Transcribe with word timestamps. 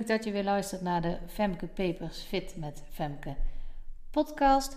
Dat 0.00 0.24
je 0.24 0.30
weer 0.30 0.44
luistert 0.44 0.80
naar 0.80 1.02
de 1.02 1.18
Femke 1.26 1.66
Papers 1.66 2.18
Fit 2.18 2.56
met 2.56 2.82
Femke 2.90 3.34
podcast. 4.10 4.76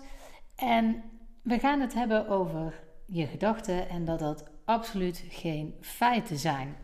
En 0.55 1.03
we 1.41 1.59
gaan 1.59 1.81
het 1.81 1.93
hebben 1.93 2.27
over 2.27 2.73
je 3.05 3.27
gedachten 3.27 3.89
en 3.89 4.05
dat 4.05 4.19
dat 4.19 4.43
absoluut 4.65 5.23
geen 5.29 5.75
feiten 5.81 6.37
zijn. 6.37 6.75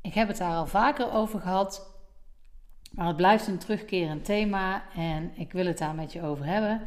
Ik 0.00 0.14
heb 0.14 0.28
het 0.28 0.36
daar 0.36 0.56
al 0.56 0.66
vaker 0.66 1.12
over 1.12 1.40
gehad, 1.40 1.94
maar 2.90 3.06
het 3.06 3.16
blijft 3.16 3.46
een 3.46 3.58
terugkerend 3.58 4.24
thema 4.24 4.82
en 4.96 5.32
ik 5.34 5.52
wil 5.52 5.66
het 5.66 5.78
daar 5.78 5.94
met 5.94 6.12
je 6.12 6.22
over 6.22 6.44
hebben. 6.44 6.80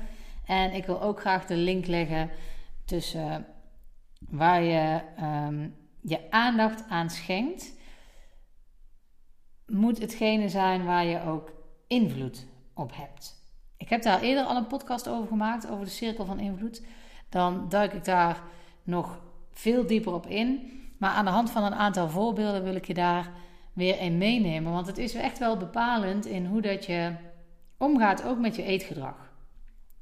En 0.45 0.73
ik 0.73 0.86
wil 0.86 1.02
ook 1.02 1.20
graag 1.20 1.45
de 1.45 1.58
link 1.58 1.86
leggen 1.86 2.30
tussen 2.86 3.45
waar 4.30 4.62
je 4.62 5.02
um, 5.22 5.76
je 6.02 6.31
aandacht 6.31 6.84
aan 6.90 7.09
schenkt 7.09 7.81
moet 9.67 9.99
hetgene 9.99 10.49
zijn 10.49 10.85
waar 10.85 11.05
je 11.05 11.23
ook 11.23 11.52
invloed 11.88 12.45
op 12.73 12.91
hebt. 12.95 13.41
Ik 13.77 13.89
heb 13.89 14.02
daar 14.02 14.22
eerder 14.22 14.44
al 14.44 14.58
een 14.58 14.67
podcast 14.67 15.08
over 15.08 15.27
gemaakt, 15.27 15.70
over 15.70 15.86
de 15.86 15.91
cirkel 15.91 16.26
van 16.26 16.39
invloed. 16.39 16.81
Dan 17.30 17.70
duik 17.70 17.94
ik 17.94 18.05
daar 18.05 18.41
nog 18.84 19.20
veel 19.52 19.88
dieper 19.88 20.13
op 20.13 20.27
in. 20.27 20.72
Maar 20.98 21.12
aan 21.12 21.26
de 21.26 21.31
hand 21.31 21.52
van 21.52 21.63
een 21.63 21.76
aantal 21.76 22.09
voorbeelden 22.09 22.63
wil 22.63 22.76
ik 22.76 22.86
je 22.86 22.94
daar 22.94 23.31
weer 23.73 23.99
in 23.99 24.17
meenemen. 24.17 24.72
Want 24.72 24.88
het 24.88 24.98
is 24.98 25.13
echt 25.13 25.39
wel 25.39 25.58
bepalend 25.58 26.25
in 26.25 26.45
hoe 26.45 26.61
dat 26.61 26.86
je 26.86 27.11
omgaat, 27.77 28.23
ook 28.23 28.39
met 28.39 28.55
je 28.55 28.64
eetgedrag. 28.64 29.31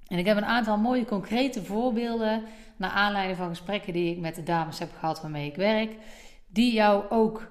En 0.08 0.18
ik 0.18 0.25
heb 0.25 0.38
een 0.38 0.46
aantal 0.46 0.78
mooie 0.78 1.06
concrete 1.06 1.64
voorbeelden 1.64 2.44
naar 2.75 2.90
aanleiding 2.90 3.38
van 3.38 3.50
gesprekken 3.50 3.94
die 3.94 4.12
ik 4.12 4.20
met 4.20 4.36
de 4.36 4.44
dames 4.44 4.80
heb 4.80 4.92
gehad 5.00 5.22
waarmee 5.22 5.50
ik 5.50 5.56
werk, 5.56 5.96
die 6.48 6.73
jou 6.73 7.09
ook 7.09 7.51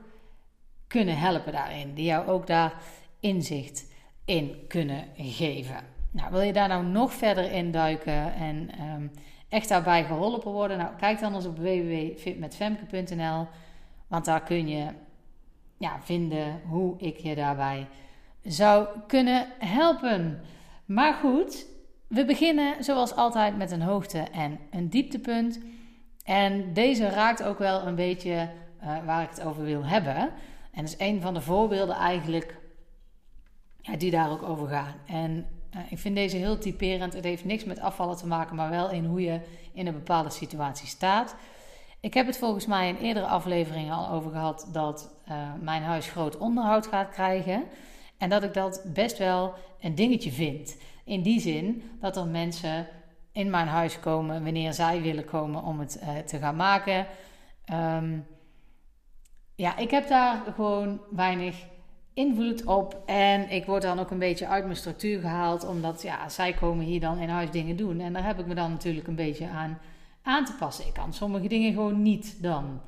kunnen 0.90 1.18
helpen 1.18 1.52
daarin. 1.52 1.94
Die 1.94 2.04
jou 2.04 2.28
ook 2.28 2.46
daar 2.46 2.74
inzicht 3.20 3.92
in 4.24 4.64
kunnen 4.68 5.04
geven. 5.16 5.76
Nou, 6.10 6.30
wil 6.30 6.40
je 6.40 6.52
daar 6.52 6.68
nou 6.68 6.84
nog 6.84 7.12
verder 7.12 7.52
in 7.52 7.70
duiken 7.70 8.34
en 8.34 8.70
ehm, 8.78 9.06
echt 9.48 9.68
daarbij 9.68 10.04
geholpen 10.04 10.52
worden? 10.52 10.78
Nou, 10.78 10.90
kijk 10.96 11.20
dan 11.20 11.34
eens 11.34 11.46
op 11.46 11.58
www.fitmetfemke.nl. 11.58 13.46
Want 14.06 14.24
daar 14.24 14.42
kun 14.42 14.68
je 14.68 14.86
ja, 15.78 16.00
vinden 16.02 16.60
hoe 16.68 16.94
ik 16.98 17.16
je 17.16 17.34
daarbij 17.34 17.86
zou 18.42 18.86
kunnen 19.06 19.46
helpen. 19.58 20.40
Maar 20.84 21.14
goed, 21.14 21.66
we 22.06 22.24
beginnen 22.24 22.84
zoals 22.84 23.14
altijd 23.14 23.56
met 23.56 23.70
een 23.70 23.82
hoogte- 23.82 24.28
en 24.32 24.58
een 24.70 24.88
dieptepunt. 24.88 25.60
En 26.24 26.72
deze 26.72 27.08
raakt 27.08 27.42
ook 27.42 27.58
wel 27.58 27.86
een 27.86 27.94
beetje 27.94 28.48
uh, 28.82 29.04
waar 29.04 29.22
ik 29.22 29.30
het 29.30 29.42
over 29.42 29.64
wil 29.64 29.84
hebben. 29.84 30.30
En 30.72 30.84
dat 30.84 30.90
is 30.90 31.06
een 31.06 31.20
van 31.20 31.34
de 31.34 31.40
voorbeelden 31.40 31.94
eigenlijk 31.94 32.56
ja, 33.80 33.96
die 33.96 34.10
daar 34.10 34.30
ook 34.30 34.42
over 34.42 34.68
gaan. 34.68 34.94
En 35.06 35.46
uh, 35.76 35.80
ik 35.88 35.98
vind 35.98 36.14
deze 36.14 36.36
heel 36.36 36.58
typerend. 36.58 37.12
Het 37.12 37.24
heeft 37.24 37.44
niks 37.44 37.64
met 37.64 37.80
afvallen 37.80 38.16
te 38.16 38.26
maken, 38.26 38.56
maar 38.56 38.70
wel 38.70 38.90
in 38.90 39.04
hoe 39.04 39.20
je 39.20 39.40
in 39.72 39.86
een 39.86 39.94
bepaalde 39.94 40.30
situatie 40.30 40.88
staat. 40.88 41.34
Ik 42.00 42.14
heb 42.14 42.26
het 42.26 42.38
volgens 42.38 42.66
mij 42.66 42.88
in 42.88 42.96
eerdere 42.96 43.26
afleveringen 43.26 43.94
al 43.94 44.08
over 44.10 44.30
gehad 44.30 44.68
dat 44.72 45.14
uh, 45.28 45.34
mijn 45.60 45.82
huis 45.82 46.08
groot 46.08 46.38
onderhoud 46.38 46.86
gaat 46.86 47.08
krijgen. 47.10 47.64
En 48.18 48.28
dat 48.28 48.42
ik 48.42 48.54
dat 48.54 48.82
best 48.94 49.18
wel 49.18 49.54
een 49.80 49.94
dingetje 49.94 50.32
vind. 50.32 50.76
In 51.04 51.22
die 51.22 51.40
zin 51.40 51.90
dat 52.00 52.16
er 52.16 52.26
mensen 52.26 52.88
in 53.32 53.50
mijn 53.50 53.66
huis 53.66 54.00
komen 54.00 54.44
wanneer 54.44 54.72
zij 54.72 55.02
willen 55.02 55.24
komen 55.24 55.62
om 55.62 55.80
het 55.80 56.00
uh, 56.02 56.18
te 56.18 56.38
gaan 56.38 56.56
maken. 56.56 57.06
Um, 57.72 58.26
ja, 59.60 59.76
ik 59.76 59.90
heb 59.90 60.08
daar 60.08 60.42
gewoon 60.54 61.00
weinig 61.10 61.56
invloed 62.14 62.64
op. 62.64 63.02
En 63.06 63.50
ik 63.50 63.64
word 63.64 63.82
dan 63.82 63.98
ook 63.98 64.10
een 64.10 64.18
beetje 64.18 64.46
uit 64.46 64.64
mijn 64.64 64.76
structuur 64.76 65.20
gehaald, 65.20 65.66
omdat 65.66 66.02
ja, 66.02 66.28
zij 66.28 66.52
komen 66.52 66.84
hier 66.84 67.00
dan 67.00 67.18
in 67.18 67.28
huis 67.28 67.50
dingen 67.50 67.76
doen. 67.76 68.00
En 68.00 68.12
daar 68.12 68.24
heb 68.24 68.38
ik 68.38 68.46
me 68.46 68.54
dan 68.54 68.70
natuurlijk 68.70 69.06
een 69.06 69.14
beetje 69.14 69.48
aan 69.48 69.78
aan 70.22 70.44
te 70.44 70.54
passen. 70.58 70.86
Ik 70.86 70.92
kan 70.92 71.12
sommige 71.12 71.48
dingen 71.48 71.72
gewoon 71.72 72.02
niet 72.02 72.42
dan. 72.42 72.80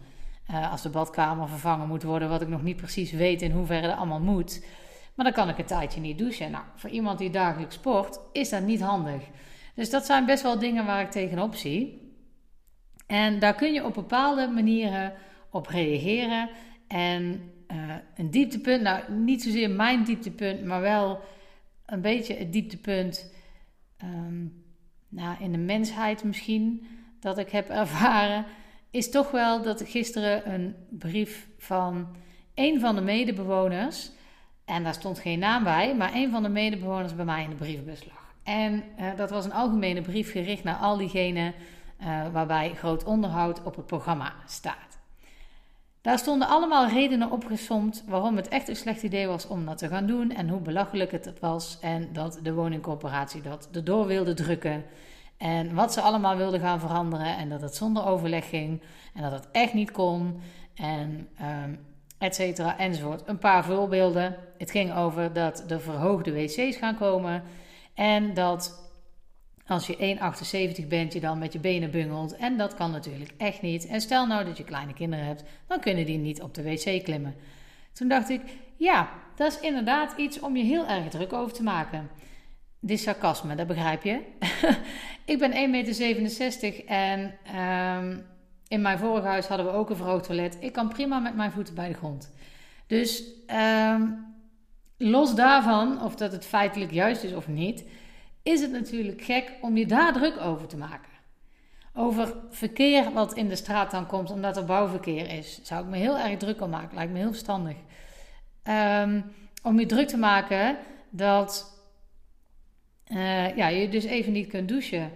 Uh, 0.51 0.73
als 0.73 0.83
de 0.83 0.89
badkamer 0.89 1.49
vervangen 1.49 1.89
moet 1.89 2.03
worden, 2.03 2.29
wat 2.29 2.43
ik 2.43 2.49
nog 2.49 2.63
niet 2.63 2.77
precies 2.77 3.13
weet 3.13 3.43
in 3.43 3.51
hoeverre 3.51 3.87
dat 3.87 3.97
allemaal 3.97 4.21
moet. 4.21 4.65
Maar 5.15 5.25
dan 5.25 5.35
kan 5.35 5.49
ik 5.49 5.59
een 5.59 5.65
tijdje 5.65 6.01
niet 6.01 6.19
douchen. 6.19 6.51
Nou, 6.51 6.65
voor 6.75 6.91
iemand 6.91 7.19
die 7.19 7.31
dagelijks 7.31 7.75
sport, 7.75 8.21
is 8.33 8.49
dat 8.49 8.63
niet 8.63 8.81
handig. 8.81 9.23
Dus 9.75 9.91
dat 9.91 10.07
zijn 10.07 10.27
best 10.27 10.43
wel 10.43 10.59
dingen 10.59 10.87
waar 10.87 11.01
ik 11.01 11.11
tegenop 11.11 11.55
zie. 11.55 12.01
En 13.07 13.39
daar 13.39 13.55
kun 13.55 13.73
je 13.73 13.85
op 13.85 13.95
bepaalde 13.95 14.47
manieren 14.49 15.13
op 15.53 15.67
reageren. 15.67 16.49
En 16.89 17.53
uh, 17.73 17.95
een 18.17 18.31
dieptepunt, 18.31 18.83
nou 18.83 19.13
niet 19.13 19.43
zozeer 19.43 19.71
mijn 19.71 20.05
dieptepunt, 20.05 20.65
maar 20.65 20.81
wel 20.81 21.21
een 21.87 22.01
beetje 22.01 22.35
het 22.35 22.53
dieptepunt 22.53 23.33
um, 24.03 24.65
nou, 25.09 25.37
in 25.41 25.53
de 25.53 25.59
mensheid 25.59 26.25
misschien 26.25 26.87
dat 27.21 27.39
ik 27.39 27.51
heb 27.51 27.69
ervaren, 27.83 28.45
is 28.91 29.11
toch 29.11 29.31
wel 29.31 29.63
dat 29.63 29.83
gisteren 29.87 30.53
een 30.53 30.75
brief 30.91 31.49
van 31.59 32.17
een 32.55 32.81
van 32.81 32.95
de 32.95 33.01
medebewoners, 33.01 34.11
en 34.65 34.83
daar 34.83 34.95
stond 34.95 35.19
geen 35.19 35.39
naam 35.39 35.65
bij, 35.65 35.97
maar 35.97 36.15
een 36.15 36.31
van 36.31 36.43
de 36.43 36.49
medebewoners 36.49 37.15
bij 37.15 37.25
mij 37.25 37.43
in 37.43 37.51
de 37.51 37.57
brievenbus 37.57 38.05
lag. 38.05 38.35
En 38.43 38.85
uh, 39.01 39.17
dat 39.17 39.31
was 39.31 39.45
een 39.45 39.53
algemene 39.53 40.01
brief 40.01 40.31
gericht 40.31 40.65
naar 40.65 40.77
al 40.77 40.97
diegenen 40.97 41.55
uh, 42.01 42.29
waarbij 42.33 42.75
groot 42.75 43.05
onderhoud 43.05 43.63
op 43.63 43.77
het 43.77 43.87
programma 43.87 44.35
staat. 44.47 44.92
Daar 46.03 46.19
stonden 46.19 46.49
allemaal 46.49 46.89
redenen 46.89 47.31
opgesomd 47.31 48.05
waarom 48.07 48.37
het 48.37 48.49
echt 48.49 48.69
een 48.69 48.77
slecht 48.77 49.03
idee 49.03 49.27
was 49.27 49.47
om 49.47 49.67
dat 49.67 49.79
te 49.79 49.89
gaan 49.89 50.07
doen 50.07 50.31
en 50.31 50.49
hoe 50.49 50.61
belachelijk 50.61 51.11
het 51.11 51.33
was 51.41 51.79
en 51.81 52.13
dat 52.13 52.39
de 52.43 52.55
woningcorporatie 52.55 53.43
dat 53.43 53.69
erdoor 53.73 54.07
wilde 54.07 54.35
drukken 54.35 54.85
en 55.37 55.75
wat 55.75 55.93
ze 55.93 56.01
allemaal 56.01 56.37
wilden 56.37 56.61
gaan 56.61 56.81
veranderen 56.81 57.37
en 57.37 57.49
dat 57.49 57.61
het 57.61 57.75
zonder 57.75 58.07
overleg 58.07 58.49
ging 58.49 58.83
en 59.15 59.23
dat 59.23 59.33
het 59.33 59.49
echt 59.53 59.75
niet 59.75 59.91
kon 59.91 60.41
en 60.75 61.29
um, 61.65 61.79
et 62.19 62.35
cetera 62.35 62.79
enzovoort. 62.79 63.23
Een 63.27 63.39
paar 63.39 63.65
voorbeelden. 63.65 64.37
Het 64.59 64.71
ging 64.71 64.95
over 64.95 65.33
dat 65.33 65.65
er 65.71 65.81
verhoogde 65.81 66.33
wc's 66.33 66.77
gaan 66.77 66.97
komen 66.97 67.43
en 67.95 68.35
dat 68.35 68.82
als 69.67 69.87
je 69.87 70.17
1,78 70.83 70.89
bent, 70.89 71.13
je 71.13 71.21
dan 71.21 71.39
met 71.39 71.53
je 71.53 71.59
benen 71.59 71.91
bungelt. 71.91 72.37
En 72.37 72.57
dat 72.57 72.75
kan 72.75 72.91
natuurlijk 72.91 73.31
echt 73.37 73.63
niet. 73.63 73.87
En 73.87 74.01
stel 74.01 74.27
nou 74.27 74.45
dat 74.45 74.57
je 74.57 74.65
kleine 74.65 74.95
kinderen 74.95 75.25
hebt, 75.25 75.45
dan 75.67 75.81
kunnen 75.81 76.07
die 76.07 76.19
niet 76.19 76.43
op 76.43 76.55
de 76.55 76.63
wc 76.63 77.05
klimmen. 77.05 77.35
Toen 77.93 78.09
dacht 78.09 78.29
ik, 78.29 78.41
ja, 78.77 79.09
dat 79.37 79.53
is 79.53 79.61
inderdaad 79.61 80.15
iets 80.17 80.41
om 80.41 80.57
je 80.57 80.65
heel 80.65 80.87
erg 80.87 81.09
druk 81.09 81.33
over 81.33 81.53
te 81.53 81.63
maken. 81.63 82.11
Dit 82.81 82.99
is 82.99 83.03
sarcasme, 83.03 83.55
dat 83.55 83.67
begrijp 83.67 84.03
je. 84.03 84.21
ik 85.33 85.39
ben 85.39 85.53
1,67 85.53 85.59
meter 85.71 86.85
en 86.87 87.35
um, 88.01 88.27
in 88.69 88.81
mijn 88.83 88.99
vorige 88.99 89.27
huis 89.27 89.47
hadden 89.47 89.67
we 89.67 89.73
ook 89.73 89.91
een 89.91 89.97
verhoogd 89.97 90.25
toilet. 90.25 90.57
Ik 90.61 90.73
kan 90.73 90.89
prima 90.89 91.19
met 91.19 91.35
mijn 91.35 91.53
voeten 91.53 91.75
bij 91.75 91.89
de 91.89 91.95
grond. 91.95 92.33
Dus 92.87 93.25
um, 93.91 94.35
los 94.97 95.35
daarvan, 95.35 96.03
of 96.03 96.15
dat 96.15 96.33
het 96.33 96.45
feitelijk 96.45 96.93
juist 96.93 97.23
is 97.23 97.35
of 97.35 97.49
niet 97.49 97.85
is 98.43 98.61
het 98.61 98.71
natuurlijk 98.71 99.23
gek 99.23 99.53
om 99.61 99.77
je 99.77 99.87
daar 99.87 100.13
druk 100.13 100.41
over 100.41 100.67
te 100.67 100.77
maken. 100.77 101.11
Over 101.95 102.35
verkeer 102.51 103.13
wat 103.13 103.35
in 103.35 103.49
de 103.49 103.57
straat 103.57 103.91
dan 103.91 104.07
komt 104.07 104.31
omdat 104.31 104.57
er 104.57 104.65
bouwverkeer 104.65 105.31
is, 105.31 105.61
zou 105.63 105.85
ik 105.85 105.91
me 105.91 105.97
heel 105.97 106.19
erg 106.19 106.39
druk 106.39 106.61
om 106.61 106.71
maken. 106.71 106.95
Lijkt 106.95 107.13
me 107.13 107.19
heel 107.19 107.29
verstandig. 107.29 107.77
Um, 108.69 109.25
om 109.63 109.79
je 109.81 109.87
druk 109.87 110.09
te 110.09 110.17
maken 110.17 110.77
dat 111.11 111.81
uh, 113.09 113.57
ja, 113.57 113.69
je 113.69 113.89
dus 113.89 114.05
even 114.05 114.33
niet 114.33 114.49
kunt 114.49 114.69
douchen. 114.69 115.11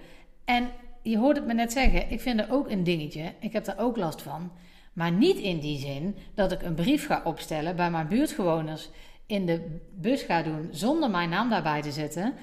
En 0.45 0.71
je 1.03 1.19
hoort 1.19 1.37
het 1.37 1.47
me 1.47 1.55
net 1.55 1.73
zeggen, 1.73 2.11
ik 2.11 2.21
vind 2.21 2.41
er 2.41 2.47
ook 2.51 2.71
een 2.71 2.85
dingetje. 2.85 3.33
Ik 3.41 3.53
heb 3.53 3.65
daar 3.65 3.79
ook 3.79 3.97
last 3.97 4.23
van. 4.23 4.53
Maar 4.93 5.13
niet 5.13 5.39
in 5.39 5.61
die 5.61 5.79
zin 5.79 6.17
dat 6.35 6.53
ik 6.53 6.63
een 6.63 6.75
brief 6.75 7.07
ga 7.07 7.21
opstellen 7.25 7.77
bij 7.77 7.91
mijn 7.91 8.09
buurtgewoners 8.09 8.91
in 9.27 9.47
de 9.47 9.79
bus 9.95 10.23
ga 10.23 10.43
doen 10.43 10.69
zonder 10.71 11.11
mijn 11.11 11.29
naam 11.29 11.51
daarbij 11.51 11.83
te 11.83 11.91
zetten. 11.91 12.35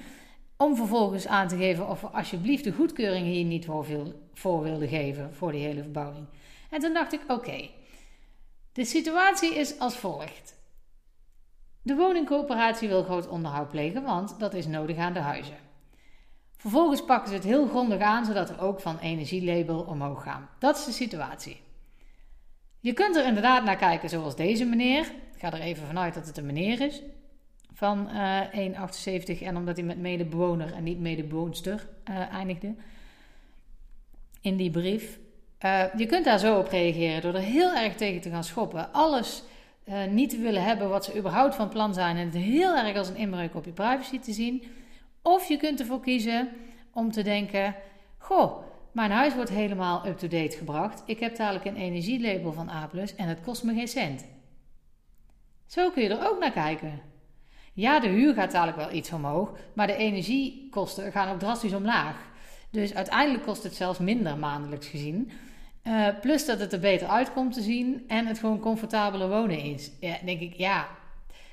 Om 0.56 0.76
vervolgens 0.76 1.26
aan 1.26 1.48
te 1.48 1.56
geven 1.56 1.88
of 1.88 2.00
we 2.00 2.06
alsjeblieft 2.06 2.64
de 2.64 2.72
goedkeuring 2.72 3.26
hier 3.26 3.44
niet 3.44 3.66
voor, 4.32 4.62
wilden 4.62 4.88
geven 4.88 5.34
voor 5.34 5.52
die 5.52 5.64
hele 5.64 5.82
verbouwing. 5.82 6.26
En 6.70 6.80
toen 6.80 6.92
dacht 6.92 7.12
ik: 7.12 7.20
oké, 7.28 7.68
de 8.72 8.84
situatie 8.84 9.54
is 9.54 9.78
als 9.78 9.96
volgt. 9.96 10.54
De 11.82 11.94
woningcoöperatie 11.94 12.88
wil 12.88 13.02
groot 13.02 13.28
onderhoud 13.28 13.68
plegen, 13.68 14.02
want 14.02 14.38
dat 14.38 14.54
is 14.54 14.66
nodig 14.66 14.96
aan 14.96 15.12
de 15.12 15.20
huizen. 15.20 15.56
Vervolgens 16.56 17.04
pakken 17.04 17.28
ze 17.28 17.34
het 17.34 17.44
heel 17.44 17.66
grondig 17.66 18.00
aan, 18.00 18.24
zodat 18.24 18.50
er 18.50 18.60
ook 18.60 18.80
van 18.80 18.98
energielabel 18.98 19.80
omhoog 19.80 20.22
gaan. 20.22 20.48
Dat 20.58 20.76
is 20.76 20.84
de 20.84 20.92
situatie. 20.92 21.60
Je 22.80 22.92
kunt 22.92 23.16
er 23.16 23.26
inderdaad 23.26 23.64
naar 23.64 23.76
kijken 23.76 24.08
zoals 24.08 24.36
deze 24.36 24.64
meneer. 24.64 25.12
Ik 25.34 25.40
ga 25.40 25.52
er 25.52 25.60
even 25.60 25.86
vanuit 25.86 26.14
dat 26.14 26.26
het 26.26 26.36
een 26.36 26.46
meneer 26.46 26.80
is 26.80 27.02
van 27.74 28.08
uh, 28.12 28.66
eh, 28.66 29.38
1,78 29.38 29.42
en 29.42 29.56
omdat 29.56 29.76
hij 29.76 29.86
met 29.86 29.98
medebewoner 29.98 30.72
en 30.72 30.82
niet 30.82 31.00
medebewoonster 31.00 31.86
uh, 32.10 32.32
eindigde 32.32 32.74
in 34.40 34.56
die 34.56 34.70
brief. 34.70 35.18
Uh, 35.64 35.84
je 35.96 36.06
kunt 36.06 36.24
daar 36.24 36.38
zo 36.38 36.58
op 36.58 36.68
reageren 36.68 37.22
door 37.22 37.34
er 37.34 37.40
heel 37.40 37.74
erg 37.74 37.94
tegen 37.94 38.20
te 38.20 38.30
gaan 38.30 38.44
schoppen. 38.44 38.92
Alles 38.92 39.42
niet 40.10 40.30
te 40.30 40.38
willen 40.38 40.64
hebben 40.64 40.88
wat 40.88 41.04
ze 41.04 41.18
überhaupt 41.18 41.54
van 41.54 41.68
plan 41.68 41.94
zijn 41.94 42.16
en 42.16 42.24
het 42.24 42.34
heel 42.34 42.76
erg 42.76 42.96
als 42.96 43.08
een 43.08 43.16
inbreuk 43.16 43.54
op 43.54 43.64
je 43.64 43.72
privacy 43.72 44.18
te 44.18 44.32
zien. 44.32 44.62
Of 45.22 45.48
je 45.48 45.56
kunt 45.56 45.80
ervoor 45.80 46.00
kiezen 46.00 46.48
om 46.92 47.10
te 47.10 47.22
denken: 47.22 47.74
Goh, 48.18 48.62
mijn 48.92 49.10
huis 49.10 49.34
wordt 49.34 49.50
helemaal 49.50 50.06
up-to-date 50.06 50.56
gebracht. 50.56 51.02
Ik 51.06 51.20
heb 51.20 51.36
dadelijk 51.36 51.64
een 51.64 51.76
energielabel 51.76 52.52
van 52.52 52.68
A 52.68 52.90
en 53.16 53.28
het 53.28 53.40
kost 53.40 53.62
me 53.64 53.74
geen 53.74 53.88
cent. 53.88 54.24
Zo 55.66 55.90
kun 55.90 56.02
je 56.02 56.08
er 56.08 56.30
ook 56.30 56.38
naar 56.38 56.52
kijken. 56.52 57.13
Ja, 57.74 58.00
de 58.00 58.08
huur 58.08 58.34
gaat 58.34 58.50
dadelijk 58.50 58.76
wel 58.76 58.92
iets 58.92 59.12
omhoog, 59.12 59.52
maar 59.72 59.86
de 59.86 59.96
energiekosten 59.96 61.12
gaan 61.12 61.32
ook 61.32 61.38
drastisch 61.38 61.74
omlaag. 61.74 62.16
Dus 62.70 62.94
uiteindelijk 62.94 63.44
kost 63.44 63.62
het 63.62 63.74
zelfs 63.74 63.98
minder 63.98 64.38
maandelijks 64.38 64.86
gezien. 64.86 65.30
Uh, 65.84 66.06
plus 66.20 66.46
dat 66.46 66.60
het 66.60 66.72
er 66.72 66.80
beter 66.80 67.08
uitkomt 67.08 67.52
te 67.52 67.62
zien 67.62 68.04
en 68.08 68.26
het 68.26 68.38
gewoon 68.38 68.60
comfortabeler 68.60 69.28
wonen 69.28 69.58
is. 69.58 69.90
Ja, 70.00 70.16
denk 70.24 70.40
ik, 70.40 70.54
ja. 70.54 70.88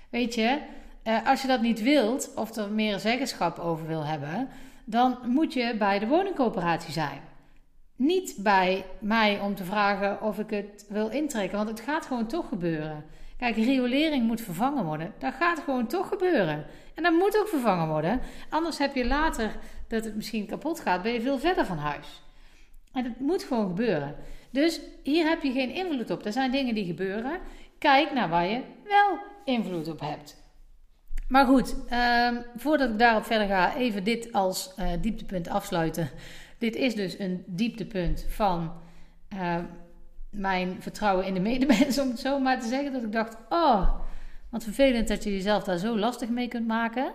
Weet 0.10 0.36
je, 0.36 0.60
uh, 1.04 1.28
als 1.28 1.42
je 1.42 1.48
dat 1.48 1.62
niet 1.62 1.82
wilt 1.82 2.32
of 2.36 2.56
er 2.56 2.72
meer 2.72 3.00
zeggenschap 3.00 3.60
over 3.60 3.88
wil 3.88 4.06
hebben, 4.06 4.50
dan 4.86 5.18
moet 5.26 5.54
je 5.54 5.76
bij 5.78 6.00
de 6.00 6.08
woningcoöperatie 6.08 6.92
zijn. 6.92 7.20
Niet 7.96 8.36
bij 8.38 8.86
mij 9.00 9.40
om 9.40 9.56
te 9.56 9.64
vragen 9.64 10.22
of 10.22 10.40
ik 10.40 10.50
het 10.50 10.86
wil 10.90 11.10
intrekken, 11.10 11.58
want 11.58 11.70
het 11.70 11.80
gaat 11.80 12.06
gewoon 12.06 12.28
toch 12.28 12.48
gebeuren. 12.48 13.06
Kijk, 13.42 13.56
riolering 13.56 14.28
moet 14.28 14.42
vervangen 14.42 14.86
worden. 14.86 15.14
Dat 15.18 15.34
gaat 15.34 15.60
gewoon 15.60 15.88
toch 15.88 16.08
gebeuren. 16.08 16.66
En 16.96 17.04
dat 17.04 17.14
moet 17.14 17.38
ook 17.38 17.48
vervangen 17.48 17.88
worden. 17.88 18.22
Anders 18.50 18.78
heb 18.78 18.96
je 18.96 19.06
later 19.06 19.52
dat 19.88 20.06
het 20.06 20.16
misschien 20.16 20.46
kapot 20.46 20.80
gaat, 20.80 21.02
ben 21.02 21.12
je 21.12 21.22
veel 21.22 21.40
verder 21.40 21.66
van 21.66 21.78
huis. 21.78 22.22
En 22.94 23.04
het 23.04 23.20
moet 23.20 23.44
gewoon 23.44 23.68
gebeuren. 23.68 24.16
Dus 24.50 24.82
hier 25.04 25.28
heb 25.28 25.44
je 25.44 25.52
geen 25.52 25.70
invloed 25.70 26.10
op. 26.10 26.26
Er 26.26 26.32
zijn 26.32 26.52
dingen 26.52 26.76
die 26.76 26.86
gebeuren. 26.86 27.40
Kijk 27.78 28.14
naar 28.14 28.30
waar 28.30 28.48
je 28.48 28.62
wel 28.84 29.18
invloed 29.46 29.88
op 29.88 30.00
hebt. 30.00 30.44
Maar 31.28 31.46
goed, 31.46 31.76
ehm, 31.90 32.42
voordat 32.56 32.90
ik 32.90 33.00
daarop 33.00 33.26
verder 33.26 33.48
ga, 33.48 33.76
even 33.76 34.04
dit 34.04 34.34
als 34.34 34.74
uh, 34.80 34.88
dieptepunt 35.02 35.48
afsluiten. 35.48 36.10
Dit 36.58 36.76
is 36.76 36.96
dus 36.96 37.20
een 37.20 37.44
dieptepunt 37.48 38.26
van 38.30 38.72
uh, 39.34 39.58
mijn 40.32 40.78
vertrouwen 40.80 41.26
in 41.26 41.34
de 41.34 41.40
medemens, 41.40 42.00
om 42.02 42.10
het 42.10 42.20
zo 42.20 42.40
maar 42.40 42.60
te 42.60 42.68
zeggen. 42.68 42.94
Dat 42.94 43.04
ik 43.04 43.12
dacht, 43.12 43.38
oh, 43.50 43.90
wat 44.50 44.64
vervelend 44.64 45.08
dat 45.08 45.24
je 45.24 45.32
jezelf 45.32 45.64
daar 45.64 45.78
zo 45.78 45.98
lastig 45.98 46.30
mee 46.30 46.48
kunt 46.48 46.68
maken. 46.68 47.12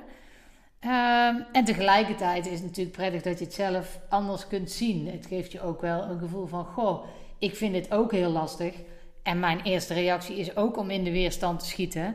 Um, 0.81 1.47
en 1.53 1.65
tegelijkertijd 1.65 2.47
is 2.47 2.53
het 2.53 2.63
natuurlijk 2.63 2.97
prettig 2.97 3.23
dat 3.23 3.39
je 3.39 3.45
het 3.45 3.55
zelf 3.55 4.01
anders 4.09 4.47
kunt 4.47 4.71
zien. 4.71 5.07
Het 5.07 5.27
geeft 5.27 5.53
je 5.53 5.61
ook 5.61 5.81
wel 5.81 6.03
een 6.03 6.19
gevoel 6.19 6.47
van, 6.47 6.65
goh, 6.65 7.07
ik 7.39 7.57
vind 7.57 7.73
dit 7.73 7.93
ook 7.93 8.13
heel 8.13 8.31
lastig. 8.31 8.75
En 9.23 9.41
mijn 9.41 9.61
eerste 9.61 9.95
reactie 9.95 10.37
is 10.37 10.57
ook 10.57 10.77
om 10.77 10.91
in 10.91 11.05
de 11.05 11.11
weerstand 11.11 11.59
te 11.59 11.67
schieten. 11.67 12.15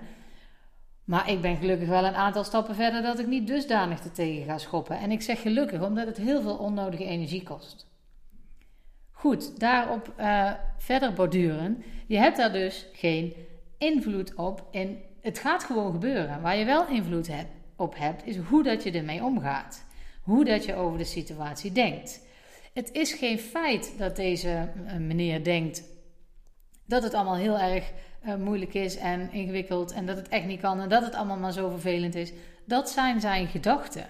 Maar 1.03 1.29
ik 1.29 1.41
ben 1.41 1.57
gelukkig 1.57 1.87
wel 1.87 2.05
een 2.05 2.15
aantal 2.15 2.43
stappen 2.43 2.75
verder 2.75 3.01
dat 3.01 3.19
ik 3.19 3.27
niet 3.27 3.47
dusdanig 3.47 3.99
te 3.99 4.11
tegen 4.11 4.45
ga 4.45 4.57
schoppen. 4.57 4.97
En 4.97 5.11
ik 5.11 5.21
zeg 5.21 5.41
gelukkig 5.41 5.81
omdat 5.81 6.05
het 6.05 6.17
heel 6.17 6.41
veel 6.41 6.55
onnodige 6.55 7.05
energie 7.05 7.43
kost. 7.43 7.90
Goed, 9.21 9.59
daarop 9.59 10.13
uh, 10.19 10.51
verder 10.77 11.13
borduren. 11.13 11.83
Je 12.07 12.17
hebt 12.17 12.37
daar 12.37 12.51
dus 12.51 12.85
geen 12.93 13.33
invloed 13.77 14.35
op 14.35 14.67
en 14.71 15.01
het 15.21 15.39
gaat 15.39 15.63
gewoon 15.63 15.91
gebeuren. 15.91 16.41
Waar 16.41 16.57
je 16.57 16.65
wel 16.65 16.87
invloed 16.87 17.29
op 17.75 17.97
hebt, 17.97 18.27
is 18.27 18.37
hoe 18.37 18.63
dat 18.63 18.83
je 18.83 18.91
ermee 18.91 19.23
omgaat. 19.23 19.85
Hoe 20.21 20.45
dat 20.45 20.65
je 20.65 20.75
over 20.75 20.97
de 20.97 21.03
situatie 21.03 21.71
denkt. 21.71 22.21
Het 22.73 22.91
is 22.91 23.13
geen 23.13 23.39
feit 23.39 23.93
dat 23.97 24.15
deze 24.15 24.69
uh, 24.85 24.93
meneer 24.93 25.43
denkt 25.43 25.83
dat 26.85 27.03
het 27.03 27.13
allemaal 27.13 27.35
heel 27.35 27.59
erg 27.59 27.91
uh, 28.25 28.35
moeilijk 28.35 28.73
is 28.73 28.97
en 28.97 29.31
ingewikkeld 29.31 29.91
en 29.91 30.05
dat 30.05 30.17
het 30.17 30.27
echt 30.27 30.45
niet 30.45 30.61
kan 30.61 30.79
en 30.79 30.89
dat 30.89 31.03
het 31.03 31.15
allemaal 31.15 31.37
maar 31.37 31.53
zo 31.53 31.69
vervelend 31.69 32.15
is. 32.15 32.31
Dat 32.65 32.89
zijn 32.89 33.21
zijn 33.21 33.47
gedachten. 33.47 34.05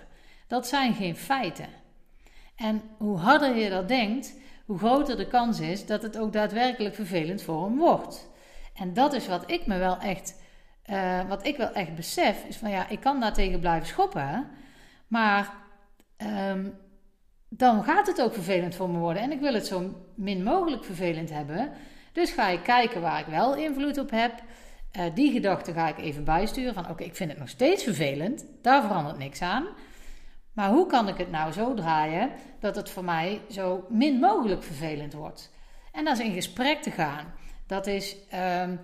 Dat 0.48 0.68
zijn 0.68 0.94
geen 0.94 1.16
feiten. 1.16 1.68
En 2.56 2.82
hoe 2.98 3.18
harder 3.18 3.58
je 3.58 3.70
dat 3.70 3.88
denkt, 3.88 4.40
hoe 4.72 4.80
groter 4.80 5.18
de 5.18 5.28
kans 5.28 5.60
is 5.60 5.86
dat 5.86 6.02
het 6.02 6.18
ook 6.18 6.34
daadwerkelijk 6.34 6.96
vervelend 6.96 7.42
voor 7.42 7.64
hem 7.64 7.78
wordt. 7.78 8.30
En 8.74 8.94
dat 8.94 9.14
is 9.14 9.28
wat 9.28 9.52
ik 9.52 9.66
me 9.66 9.78
wel 9.78 9.98
echt, 9.98 10.36
uh, 10.90 11.28
wat 11.28 11.46
ik 11.46 11.58
wel 11.58 11.72
echt 11.72 11.96
besef, 11.96 12.44
is 12.48 12.58
van 12.58 12.70
ja, 12.70 12.90
ik 12.90 13.00
kan 13.00 13.20
daar 13.20 13.34
tegen 13.34 13.60
blijven 13.60 13.88
schoppen, 13.88 14.48
maar 15.08 15.54
um, 16.50 16.78
dan 17.50 17.84
gaat 17.84 18.08
het 18.08 18.22
ook 18.22 18.34
vervelend 18.34 18.76
voor 18.76 18.90
me 18.90 18.98
worden. 18.98 19.22
En 19.22 19.32
ik 19.32 19.40
wil 19.40 19.54
het 19.54 19.66
zo 19.68 19.96
min 20.16 20.44
mogelijk 20.44 20.84
vervelend 20.84 21.30
hebben. 21.30 21.72
Dus 22.12 22.32
ga 22.32 22.48
ik 22.48 22.64
kijken 22.64 23.02
waar 23.02 23.20
ik 23.20 23.26
wel 23.26 23.56
invloed 23.56 23.98
op 23.98 24.12
heb. 24.12 24.34
Uh, 24.98 25.04
die 25.14 25.32
gedachte 25.32 25.74
ga 25.74 25.88
ik 25.88 25.98
even 25.98 26.24
bijsturen 26.24 26.74
van 26.74 26.90
oké, 26.90 27.04
ik 27.04 27.16
vind 27.16 27.30
het 27.30 27.40
nog 27.40 27.50
steeds 27.50 27.84
vervelend. 27.84 28.46
Daar 28.62 28.82
verandert 28.82 29.18
niks 29.18 29.42
aan. 29.42 29.66
Maar 30.62 30.70
hoe 30.70 30.86
kan 30.86 31.08
ik 31.08 31.18
het 31.18 31.32
nou 31.32 31.52
zo 31.52 31.74
draaien 31.74 32.30
dat 32.60 32.76
het 32.76 32.90
voor 32.90 33.04
mij 33.04 33.42
zo 33.50 33.86
min 33.90 34.20
mogelijk 34.20 34.64
vervelend 34.64 35.14
wordt? 35.14 35.52
En 35.92 36.06
dat 36.06 36.20
is 36.20 36.26
in 36.26 36.34
gesprek 36.34 36.82
te 36.82 36.92
gaan. 36.92 37.26
Dat 37.68 37.88
is 37.88 38.16
um, 38.64 38.80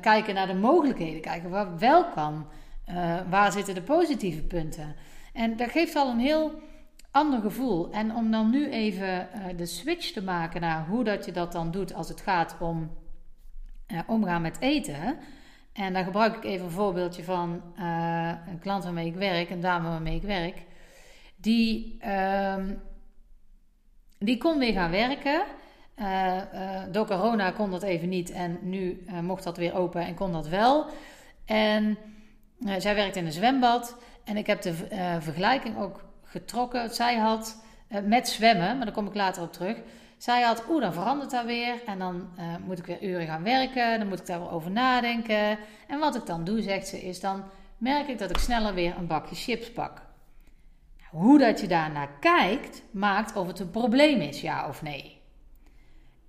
kijken 0.00 0.34
naar 0.34 0.46
de 0.46 0.54
mogelijkheden, 0.54 1.20
kijken 1.20 1.50
wat 1.50 1.68
wel 1.78 2.04
kan. 2.04 2.46
Uh, 2.88 3.16
waar 3.30 3.52
zitten 3.52 3.74
de 3.74 3.82
positieve 3.82 4.42
punten? 4.42 4.94
En 5.32 5.56
dat 5.56 5.70
geeft 5.70 5.96
al 5.96 6.10
een 6.10 6.18
heel 6.18 6.52
ander 7.10 7.40
gevoel. 7.40 7.90
En 7.90 8.14
om 8.14 8.30
dan 8.30 8.50
nu 8.50 8.70
even 8.70 9.28
uh, 9.34 9.44
de 9.56 9.66
switch 9.66 10.12
te 10.12 10.22
maken 10.22 10.60
naar 10.60 10.86
hoe 10.86 11.04
dat 11.04 11.24
je 11.24 11.32
dat 11.32 11.52
dan 11.52 11.70
doet 11.70 11.94
als 11.94 12.08
het 12.08 12.20
gaat 12.20 12.56
om 12.60 12.90
omgaan 14.06 14.42
met 14.42 14.60
eten. 14.60 15.16
En 15.72 15.92
daar 15.92 16.04
gebruik 16.04 16.36
ik 16.36 16.44
even 16.44 16.64
een 16.64 16.72
voorbeeldje 16.72 17.24
van 17.24 17.62
een 18.48 18.58
klant 18.60 18.84
waarmee 18.84 19.06
ik 19.06 19.14
werk, 19.14 19.50
een 19.50 19.60
dame 19.60 19.88
waarmee 19.88 20.16
ik 20.16 20.22
werk 20.22 20.66
die, 21.40 21.98
uh, 22.04 22.64
die 24.18 24.38
kon 24.38 24.58
weer 24.58 24.72
gaan 24.72 24.90
werken. 24.90 25.42
Uh, 25.96 26.36
uh, 26.54 26.82
door 26.90 27.06
corona 27.06 27.50
kon 27.50 27.70
dat 27.70 27.82
even 27.82 28.08
niet 28.08 28.30
en 28.30 28.58
nu 28.62 29.04
uh, 29.06 29.20
mocht 29.20 29.44
dat 29.44 29.56
weer 29.56 29.74
open 29.74 30.00
en 30.00 30.14
kon 30.14 30.32
dat 30.32 30.48
wel. 30.48 30.86
En 31.44 31.98
zij 32.78 32.94
werkt 32.94 33.16
in 33.16 33.26
een 33.26 33.32
zwembad 33.32 33.96
en 34.24 34.36
ik 34.36 34.46
heb 34.46 34.62
de 34.62 34.74
vergelijking 35.20 35.78
ook 35.78 36.04
getrokken. 36.22 36.94
Zij 36.94 37.16
had 37.16 37.62
met 38.04 38.28
zwemmen, 38.28 38.76
maar 38.76 38.86
daar 38.86 38.94
kom 38.94 39.06
ik 39.06 39.14
later 39.14 39.42
op 39.42 39.52
terug. 39.52 39.76
Zij 40.16 40.42
had, 40.42 40.64
oeh, 40.68 40.80
dan 40.80 40.92
verandert 40.92 41.30
dat 41.30 41.44
weer 41.44 41.74
en 41.86 41.98
dan 41.98 42.28
moet 42.64 42.78
ik 42.78 42.86
weer 42.86 43.02
uren 43.02 43.26
gaan 43.26 43.42
werken, 43.42 43.98
dan 43.98 44.08
moet 44.08 44.18
ik 44.18 44.26
daar 44.26 44.40
weer 44.40 44.50
over 44.50 44.70
nadenken. 44.70 45.58
En 45.86 45.98
wat 45.98 46.16
ik 46.16 46.26
dan 46.26 46.44
doe, 46.44 46.62
zegt 46.62 46.88
ze, 46.88 47.00
is 47.00 47.20
dan 47.20 47.44
merk 47.76 48.08
ik 48.08 48.18
dat 48.18 48.30
ik 48.30 48.38
sneller 48.38 48.74
weer 48.74 48.94
een 48.98 49.06
bakje 49.06 49.34
chips 49.34 49.72
pak. 49.72 50.06
Hoe 51.10 51.38
dat 51.38 51.60
je 51.60 51.66
daarnaar 51.66 52.10
kijkt, 52.20 52.82
maakt 52.90 53.36
of 53.36 53.46
het 53.46 53.58
een 53.58 53.70
probleem 53.70 54.20
is, 54.20 54.40
ja 54.40 54.68
of 54.68 54.82
nee. 54.82 55.20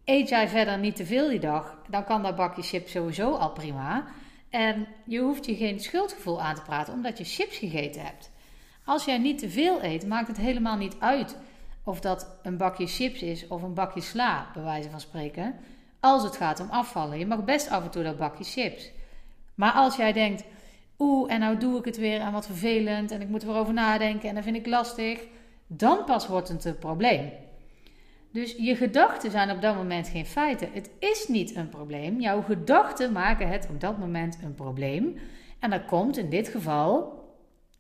Eet 0.04 0.30
jij 0.30 0.48
verder 0.48 0.78
niet 0.78 0.96
te 0.96 1.06
veel 1.06 1.30
die 1.30 1.40
dag, 1.40 1.78
dan 1.90 2.04
kan 2.04 2.24
dat 2.24 2.36
bakje 2.36 2.62
chips 2.62 2.92
sowieso 2.92 3.34
al 3.34 3.52
prima. 3.52 4.06
En 4.50 4.88
je 5.06 5.20
hoeft 5.20 5.46
je 5.46 5.56
geen 5.56 5.80
schuldgevoel 5.80 6.42
aan 6.42 6.56
te 6.56 6.62
praten 6.62 6.94
omdat 6.94 7.18
je 7.18 7.24
chips 7.24 7.58
gegeten 7.58 8.02
hebt. 8.02 8.32
Als 8.86 9.06
jij 9.06 9.18
niet 9.18 9.40
te 9.40 9.50
veel 9.50 9.84
eet, 9.84 10.08
maakt 10.08 10.28
het 10.28 10.38
helemaal 10.38 10.78
niet 10.78 10.96
uit 11.00 11.38
of 11.84 12.00
dat 12.00 12.40
een 12.44 12.58
bakje 12.58 12.88
chips 12.88 13.22
is 13.22 13.48
of 13.48 13.62
een 13.62 13.74
bakje 13.74 14.02
sla, 14.02 14.48
bij 14.54 14.64
wijze 14.64 14.90
van 14.90 15.00
spreken. 15.00 15.56
Als 16.00 16.24
het 16.24 16.38
gaat 16.38 16.60
om 16.60 16.70
afvallen. 16.70 17.20
Je 17.20 17.26
mag 17.26 17.44
best 17.44 17.70
af 17.70 17.84
en 17.84 17.90
toe 17.90 18.04
dat 18.04 18.18
bakje 18.18 18.44
chips. 18.44 18.92
Maar 19.56 19.72
als 19.72 19.96
jij 19.96 20.14
denkt, 20.14 20.44
oeh, 21.00 21.34
en 21.34 21.40
nou 21.40 21.58
doe 21.58 21.80
ik 21.80 21.86
het 21.86 21.98
weer 21.98 22.20
en 22.20 22.32
wat 22.32 22.46
vervelend 22.46 23.12
en 23.12 23.22
ik 23.22 23.30
moet 23.30 23.44
erover 23.44 23.74
nadenken 23.74 24.30
en 24.30 24.36
dat 24.36 24.44
vind 24.44 24.56
ik 24.56 24.66
lastig, 24.66 25.20
dan 25.68 26.04
pas 26.06 26.28
wordt 26.28 26.48
het 26.48 26.66
een 26.66 26.78
probleem. 26.78 27.32
Dus 28.32 28.56
je 28.58 28.76
gedachten 28.76 29.32
zijn 29.32 29.52
op 29.52 29.62
dat 29.62 29.76
moment 29.76 30.08
geen 30.08 30.26
feiten. 30.26 30.70
Het 30.72 30.90
is 31.00 31.28
niet 31.28 31.56
een 31.56 31.70
probleem. 31.70 32.20
Jouw 32.20 32.42
gedachten 32.42 33.12
maken 33.12 33.50
het 33.50 33.68
op 33.70 33.82
dat 33.82 33.98
moment 33.98 34.38
een 34.44 34.56
probleem. 34.56 35.18
En 35.60 35.70
dat 35.70 35.86
komt 35.86 36.18
in 36.18 36.30
dit 36.30 36.48
geval 36.48 37.18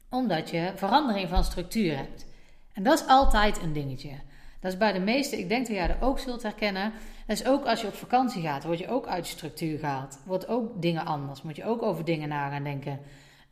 omdat 0.09 0.49
je 0.49 0.71
verandering 0.75 1.29
van 1.29 1.43
structuur 1.43 1.97
hebt. 1.97 2.25
En 2.73 2.83
dat 2.83 2.99
is 2.99 3.07
altijd 3.07 3.61
een 3.61 3.73
dingetje. 3.73 4.11
Dat 4.59 4.71
is 4.71 4.77
bij 4.77 4.93
de 4.93 4.99
meeste, 4.99 5.39
ik 5.39 5.49
denk 5.49 5.67
dat 5.67 5.75
jij 5.75 5.87
dat 5.87 6.01
ook 6.01 6.19
zult 6.19 6.43
herkennen. 6.43 6.93
Is 7.29 7.45
ook 7.45 7.65
als 7.65 7.81
je 7.81 7.87
op 7.87 7.93
vakantie 7.93 8.41
gaat, 8.41 8.63
word 8.63 8.79
je 8.79 8.87
ook 8.87 9.07
uit 9.07 9.27
structuur 9.27 9.79
gehaald. 9.79 10.19
Wordt 10.25 10.47
ook 10.47 10.81
dingen 10.81 11.05
anders, 11.05 11.41
moet 11.41 11.55
je 11.55 11.65
ook 11.65 11.81
over 11.81 12.05
dingen 12.05 12.29
na 12.29 12.49
gaan 12.49 12.63
denken. 12.63 12.99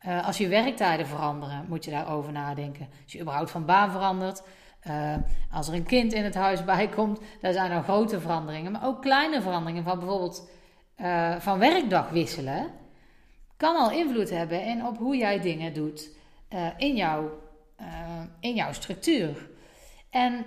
Uh, 0.06 0.26
als 0.26 0.38
je 0.38 0.48
werktijden 0.48 1.06
veranderen, 1.06 1.64
moet 1.68 1.84
je 1.84 1.90
daarover 1.90 2.32
nadenken. 2.32 2.88
Als 3.02 3.12
je 3.12 3.20
überhaupt 3.20 3.50
van 3.50 3.64
baan 3.64 3.90
verandert, 3.90 4.42
uh, 4.88 5.14
als 5.52 5.68
er 5.68 5.74
een 5.74 5.84
kind 5.84 6.12
in 6.12 6.24
het 6.24 6.34
huis 6.34 6.64
bij 6.74 6.88
komt, 6.88 7.20
daar 7.40 7.52
zijn 7.52 7.70
dan 7.70 7.82
grote 7.82 8.20
veranderingen. 8.20 8.72
Maar 8.72 8.86
ook 8.86 9.02
kleine 9.02 9.42
veranderingen 9.42 9.84
van 9.84 9.98
bijvoorbeeld 9.98 10.50
uh, 10.96 11.36
van 11.38 11.58
werkdag 11.58 12.10
wisselen, 12.10 12.66
kan 13.56 13.76
al 13.76 13.90
invloed 13.90 14.30
hebben 14.30 14.64
in 14.64 14.86
op 14.86 14.98
hoe 14.98 15.16
jij 15.16 15.40
dingen 15.40 15.74
doet 15.74 16.10
in, 16.76 16.96
jouw, 16.96 17.30
in 18.40 18.54
jouw 18.54 18.72
structuur. 18.72 19.48
En 20.10 20.46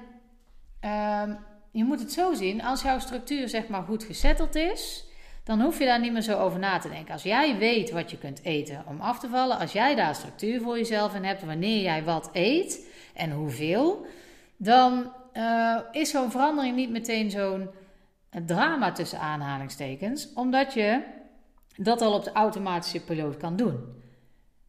Ehm, 0.82 1.34
je 1.72 1.84
moet 1.84 2.00
het 2.00 2.12
zo 2.12 2.34
zien, 2.34 2.64
als 2.64 2.82
jouw 2.82 3.00
structuur 3.00 3.50
zeg 3.50 3.68
maar 3.68 3.84
goed 3.84 4.04
gesetteld 4.04 4.56
is, 4.56 5.06
dan 5.44 5.62
hoef 5.62 5.80
je 5.80 5.86
daar 5.86 6.00
niet 6.00 6.12
meer 6.12 6.22
zo 6.22 6.40
over 6.40 6.60
na 6.60 6.78
te 6.78 6.90
denken. 6.90 7.14
Als 7.14 7.24
jij 7.24 7.58
weet 7.58 7.92
wat 7.92 8.12
je 8.12 8.18
kunt 8.18 8.44
eten 8.44 8.84
om 8.88 9.02
af 9.02 9.20
te 9.20 9.28
vallen, 9.28 9.60
als 9.60 9.72
jij 9.72 9.96
daar 9.96 10.16
structuur 10.16 10.62
voor 10.62 10.78
jezelf 10.78 11.16
in 11.16 11.24
hebt, 11.24 11.46
wanneer 11.46 11.82
jij 11.82 12.04
wat 12.04 12.30
eet 12.34 12.88
en 13.14 13.32
hoeveel, 13.32 14.06
dan 14.58 15.14
uh, 15.34 15.80
is 15.92 16.10
zo'n 16.10 16.32
verandering 16.32 16.76
niet 16.76 16.90
meteen 16.90 17.32
zo'n 17.32 17.70
drama 18.46 18.92
tussen 18.92 19.20
aanhalingstekens, 19.20 20.34
omdat 20.34 20.74
je 20.74 21.02
dat 21.76 22.02
al 22.02 22.14
op 22.14 22.24
de 22.24 22.32
automatische 22.32 23.04
piloot 23.04 23.38
kan 23.38 23.56
doen. 23.56 24.00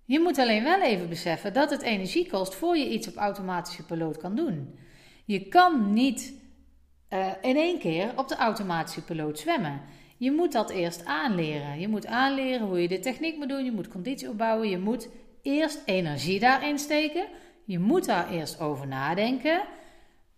Je 0.04 0.20
moet 0.20 0.38
alleen 0.38 0.62
wel 0.62 0.80
even 0.82 1.08
beseffen 1.08 1.52
dat 1.52 1.70
het 1.70 1.82
energie 1.82 2.30
kost 2.30 2.54
voor 2.54 2.76
je 2.76 2.88
iets 2.88 3.08
op 3.08 3.16
automatische 3.16 3.84
piloot 3.84 4.16
kan 4.16 4.34
doen. 4.34 4.78
Je 5.24 5.48
kan 5.48 5.92
niet 5.92 6.41
uh, 7.12 7.26
in 7.40 7.56
één 7.56 7.78
keer 7.78 8.12
op 8.16 8.28
de 8.28 8.36
automatische 8.36 9.04
piloot 9.04 9.38
zwemmen. 9.38 9.80
Je 10.16 10.32
moet 10.32 10.52
dat 10.52 10.70
eerst 10.70 11.04
aanleren. 11.04 11.80
Je 11.80 11.88
moet 11.88 12.06
aanleren 12.06 12.66
hoe 12.66 12.82
je 12.82 12.88
de 12.88 12.98
techniek 12.98 13.36
moet 13.36 13.48
doen. 13.48 13.64
Je 13.64 13.72
moet 13.72 13.88
conditie 13.88 14.28
opbouwen. 14.28 14.68
Je 14.68 14.78
moet 14.78 15.08
eerst 15.42 15.82
energie 15.84 16.40
daarin 16.40 16.78
steken. 16.78 17.24
Je 17.64 17.78
moet 17.78 18.04
daar 18.04 18.30
eerst 18.30 18.60
over 18.60 18.86
nadenken. 18.86 19.62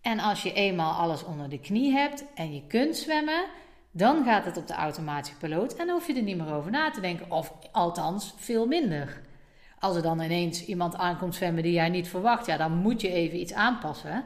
En 0.01 0.19
als 0.19 0.43
je 0.43 0.53
eenmaal 0.53 0.93
alles 0.93 1.23
onder 1.23 1.49
de 1.49 1.59
knie 1.59 1.91
hebt 1.91 2.25
en 2.35 2.53
je 2.53 2.61
kunt 2.67 2.95
zwemmen, 2.95 3.45
dan 3.91 4.23
gaat 4.23 4.45
het 4.45 4.57
op 4.57 4.67
de 4.67 4.73
automatische 4.73 5.37
piloot 5.37 5.75
en 5.75 5.89
hoef 5.89 6.07
je 6.07 6.13
er 6.13 6.21
niet 6.21 6.37
meer 6.37 6.53
over 6.53 6.71
na 6.71 6.91
te 6.91 7.01
denken. 7.01 7.31
Of 7.31 7.53
althans, 7.71 8.33
veel 8.37 8.67
minder. 8.67 9.21
Als 9.79 9.95
er 9.95 10.01
dan 10.01 10.21
ineens 10.21 10.65
iemand 10.65 10.95
aankomt 10.95 11.35
zwemmen 11.35 11.63
die 11.63 11.73
jij 11.73 11.89
niet 11.89 12.07
verwacht, 12.07 12.45
ja, 12.45 12.57
dan 12.57 12.71
moet 12.71 13.01
je 13.01 13.11
even 13.11 13.39
iets 13.39 13.53
aanpassen. 13.53 14.23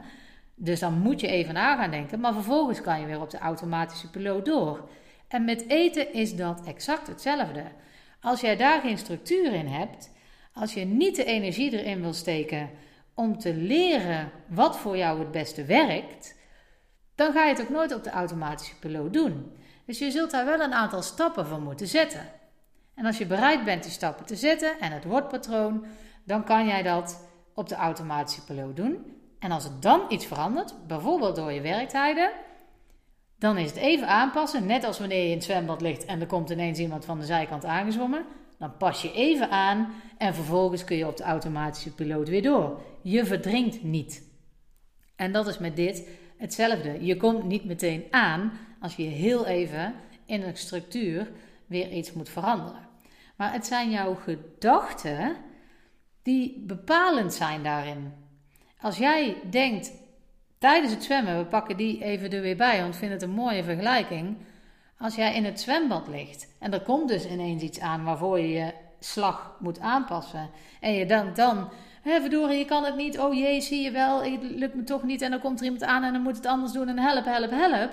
Dus 0.62 0.80
dan 0.80 0.98
moet 0.98 1.20
je 1.20 1.26
even 1.26 1.54
na 1.54 1.76
gaan 1.76 1.90
denken. 1.90 2.20
Maar 2.20 2.32
vervolgens 2.32 2.80
kan 2.80 3.00
je 3.00 3.06
weer 3.06 3.20
op 3.20 3.30
de 3.30 3.38
automatische 3.38 4.10
piloot 4.10 4.44
door. 4.44 4.88
En 5.28 5.44
met 5.44 5.68
eten 5.68 6.12
is 6.12 6.36
dat 6.36 6.64
exact 6.64 7.06
hetzelfde. 7.06 7.64
Als 8.20 8.40
jij 8.40 8.56
daar 8.56 8.80
geen 8.80 8.98
structuur 8.98 9.52
in 9.52 9.66
hebt, 9.66 10.10
als 10.52 10.74
je 10.74 10.84
niet 10.84 11.16
de 11.16 11.24
energie 11.24 11.72
erin 11.72 12.00
wil 12.00 12.12
steken 12.12 12.70
om 13.14 13.38
te 13.38 13.54
leren 13.54 14.30
wat 14.48 14.78
voor 14.78 14.96
jou 14.96 15.18
het 15.18 15.30
beste 15.30 15.64
werkt, 15.64 16.38
dan 17.14 17.32
ga 17.32 17.44
je 17.44 17.52
het 17.52 17.62
ook 17.62 17.68
nooit 17.68 17.94
op 17.94 18.04
de 18.04 18.10
automatische 18.10 18.78
piloot 18.78 19.12
doen. 19.12 19.52
Dus 19.86 19.98
je 19.98 20.10
zult 20.10 20.30
daar 20.30 20.44
wel 20.44 20.60
een 20.60 20.74
aantal 20.74 21.02
stappen 21.02 21.46
voor 21.46 21.60
moeten 21.60 21.86
zetten. 21.86 22.28
En 22.94 23.06
als 23.06 23.18
je 23.18 23.26
bereid 23.26 23.64
bent 23.64 23.82
die 23.82 23.92
stappen 23.92 24.26
te 24.26 24.36
zetten 24.36 24.80
en 24.80 24.92
het 24.92 25.04
wordt 25.04 25.28
patroon, 25.28 25.84
dan 26.24 26.44
kan 26.44 26.66
jij 26.66 26.82
dat 26.82 27.28
op 27.54 27.68
de 27.68 27.74
automatische 27.74 28.44
piloot 28.44 28.76
doen. 28.76 29.19
En 29.40 29.50
als 29.50 29.64
het 29.64 29.82
dan 29.82 30.00
iets 30.08 30.26
verandert, 30.26 30.74
bijvoorbeeld 30.86 31.36
door 31.36 31.52
je 31.52 31.60
werktijden, 31.60 32.30
dan 33.38 33.58
is 33.58 33.68
het 33.68 33.78
even 33.78 34.08
aanpassen. 34.08 34.66
Net 34.66 34.84
als 34.84 34.98
wanneer 34.98 35.22
je 35.22 35.28
in 35.28 35.34
het 35.34 35.44
zwembad 35.44 35.80
ligt 35.80 36.04
en 36.04 36.20
er 36.20 36.26
komt 36.26 36.50
ineens 36.50 36.78
iemand 36.78 37.04
van 37.04 37.18
de 37.18 37.24
zijkant 37.24 37.64
aangezwommen. 37.64 38.24
Dan 38.58 38.76
pas 38.76 39.02
je 39.02 39.12
even 39.12 39.50
aan 39.50 39.92
en 40.18 40.34
vervolgens 40.34 40.84
kun 40.84 40.96
je 40.96 41.06
op 41.06 41.16
de 41.16 41.22
automatische 41.22 41.94
piloot 41.94 42.28
weer 42.28 42.42
door. 42.42 42.80
Je 43.02 43.24
verdrinkt 43.24 43.82
niet. 43.82 44.28
En 45.16 45.32
dat 45.32 45.46
is 45.46 45.58
met 45.58 45.76
dit 45.76 46.08
hetzelfde. 46.36 47.04
Je 47.04 47.16
komt 47.16 47.44
niet 47.44 47.64
meteen 47.64 48.04
aan 48.10 48.52
als 48.80 48.96
je 48.96 49.02
heel 49.02 49.46
even 49.46 49.94
in 50.26 50.42
een 50.42 50.56
structuur 50.56 51.30
weer 51.66 51.90
iets 51.90 52.12
moet 52.12 52.28
veranderen. 52.28 52.88
Maar 53.36 53.52
het 53.52 53.66
zijn 53.66 53.90
jouw 53.90 54.14
gedachten 54.14 55.36
die 56.22 56.64
bepalend 56.66 57.34
zijn 57.34 57.62
daarin. 57.62 58.12
Als 58.80 58.96
jij 58.96 59.36
denkt 59.50 59.92
tijdens 60.58 60.92
het 60.92 61.04
zwemmen, 61.04 61.38
we 61.38 61.44
pakken 61.44 61.76
die 61.76 62.04
even 62.04 62.30
er 62.30 62.40
weer 62.40 62.56
bij, 62.56 62.80
want 62.80 62.92
ik 62.94 63.00
vind 63.00 63.12
het 63.12 63.22
een 63.22 63.30
mooie 63.30 63.64
vergelijking. 63.64 64.36
Als 64.98 65.14
jij 65.14 65.34
in 65.34 65.44
het 65.44 65.60
zwembad 65.60 66.08
ligt 66.08 66.48
en 66.58 66.72
er 66.72 66.82
komt 66.82 67.08
dus 67.08 67.26
ineens 67.26 67.62
iets 67.62 67.80
aan 67.80 68.04
waarvoor 68.04 68.38
je 68.38 68.48
je 68.48 68.72
slag 69.00 69.56
moet 69.58 69.80
aanpassen. 69.80 70.50
En 70.80 70.92
je 70.92 71.06
dan, 71.06 71.34
dan 71.34 71.68
hè, 72.02 72.20
verdorie, 72.20 72.58
je 72.58 72.64
kan 72.64 72.84
het 72.84 72.96
niet, 72.96 73.18
oh 73.18 73.34
jee, 73.34 73.60
zie 73.60 73.82
je 73.82 73.90
wel, 73.90 74.22
het 74.22 74.42
lukt 74.42 74.74
me 74.74 74.84
toch 74.84 75.02
niet. 75.02 75.22
En 75.22 75.30
dan 75.30 75.40
komt 75.40 75.58
er 75.58 75.64
iemand 75.64 75.82
aan 75.82 76.02
en 76.02 76.12
dan 76.12 76.22
moet 76.22 76.36
het 76.36 76.46
anders 76.46 76.72
doen 76.72 76.88
en 76.88 76.98
help, 76.98 77.24
help, 77.24 77.50
help. 77.50 77.90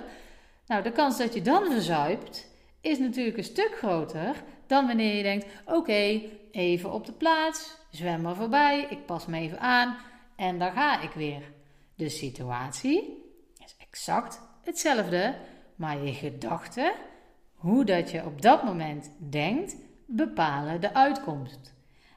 Nou, 0.66 0.82
de 0.82 0.92
kans 0.92 1.18
dat 1.18 1.34
je 1.34 1.42
dan 1.42 1.70
verzuipt 1.70 2.46
is 2.80 2.98
natuurlijk 2.98 3.36
een 3.36 3.44
stuk 3.44 3.74
groter 3.78 4.34
dan 4.66 4.86
wanneer 4.86 5.16
je 5.16 5.22
denkt, 5.22 5.46
oké, 5.64 6.20
even 6.50 6.92
op 6.92 7.06
de 7.06 7.12
plaats, 7.12 7.76
zwem 7.90 8.20
maar 8.20 8.34
voorbij, 8.34 8.86
ik 8.90 9.06
pas 9.06 9.26
me 9.26 9.38
even 9.38 9.60
aan 9.60 9.96
en 10.38 10.58
dan 10.58 10.72
ga 10.72 11.00
ik 11.00 11.10
weer. 11.10 11.42
De 11.94 12.08
situatie 12.08 13.22
is 13.64 13.76
exact 13.78 14.40
hetzelfde, 14.62 15.34
maar 15.76 16.04
je 16.04 16.12
gedachten, 16.12 16.92
hoe 17.54 17.84
dat 17.84 18.10
je 18.10 18.24
op 18.24 18.42
dat 18.42 18.64
moment 18.64 19.12
denkt, 19.18 19.76
bepalen 20.06 20.80
de 20.80 20.94
uitkomst. 20.94 21.74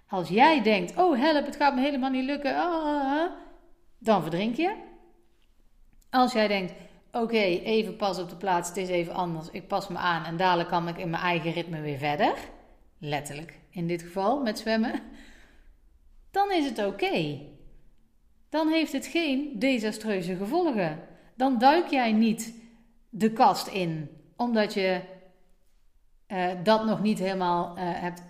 Als 0.07 0.29
jij 0.29 0.61
denkt, 0.61 0.97
oh 0.97 1.19
help, 1.19 1.45
het 1.45 1.55
gaat 1.55 1.75
me 1.75 1.81
helemaal 1.81 2.09
niet 2.09 2.25
lukken, 2.25 2.55
ah, 2.55 2.85
ah, 2.85 3.19
ah, 3.19 3.31
dan 3.97 4.21
verdrink 4.21 4.55
je. 4.55 4.75
Als 6.09 6.33
jij 6.33 6.47
denkt, 6.47 6.73
oké, 7.11 7.37
even 7.37 7.95
pas 7.95 8.19
op 8.19 8.29
de 8.29 8.35
plaats, 8.35 8.67
het 8.67 8.77
is 8.77 8.89
even 8.89 9.13
anders, 9.13 9.49
ik 9.49 9.67
pas 9.67 9.87
me 9.87 9.97
aan 9.97 10.23
en 10.23 10.37
dadelijk 10.37 10.69
kan 10.69 10.87
ik 10.87 10.97
in 10.97 11.09
mijn 11.09 11.23
eigen 11.23 11.51
ritme 11.51 11.81
weer 11.81 11.97
verder, 11.97 12.33
letterlijk 12.97 13.59
in 13.69 13.87
dit 13.87 14.01
geval 14.01 14.41
met 14.41 14.59
zwemmen, 14.59 15.01
dan 16.31 16.51
is 16.51 16.65
het 16.65 16.85
oké 16.85 17.49
dan 18.51 18.67
heeft 18.67 18.91
het 18.91 19.05
geen 19.05 19.59
desastreuze 19.59 20.35
gevolgen. 20.35 20.99
Dan 21.35 21.57
duik 21.57 21.87
jij 21.87 22.11
niet 22.11 22.53
de 23.09 23.31
kast 23.31 23.67
in, 23.67 24.09
omdat 24.35 24.73
je 24.73 25.01
uh, 26.27 26.47
dat 26.63 26.85
nog 26.85 27.01
niet 27.01 27.19
helemaal 27.19 27.77
uh, 27.77 27.83
hebt 27.83 28.21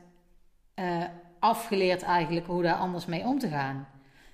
uh, 0.75 1.03
afgeleerd 1.39 2.01
eigenlijk 2.01 2.45
hoe 2.45 2.63
daar 2.63 2.75
anders 2.75 3.05
mee 3.05 3.23
om 3.23 3.39
te 3.39 3.47
gaan. 3.47 3.87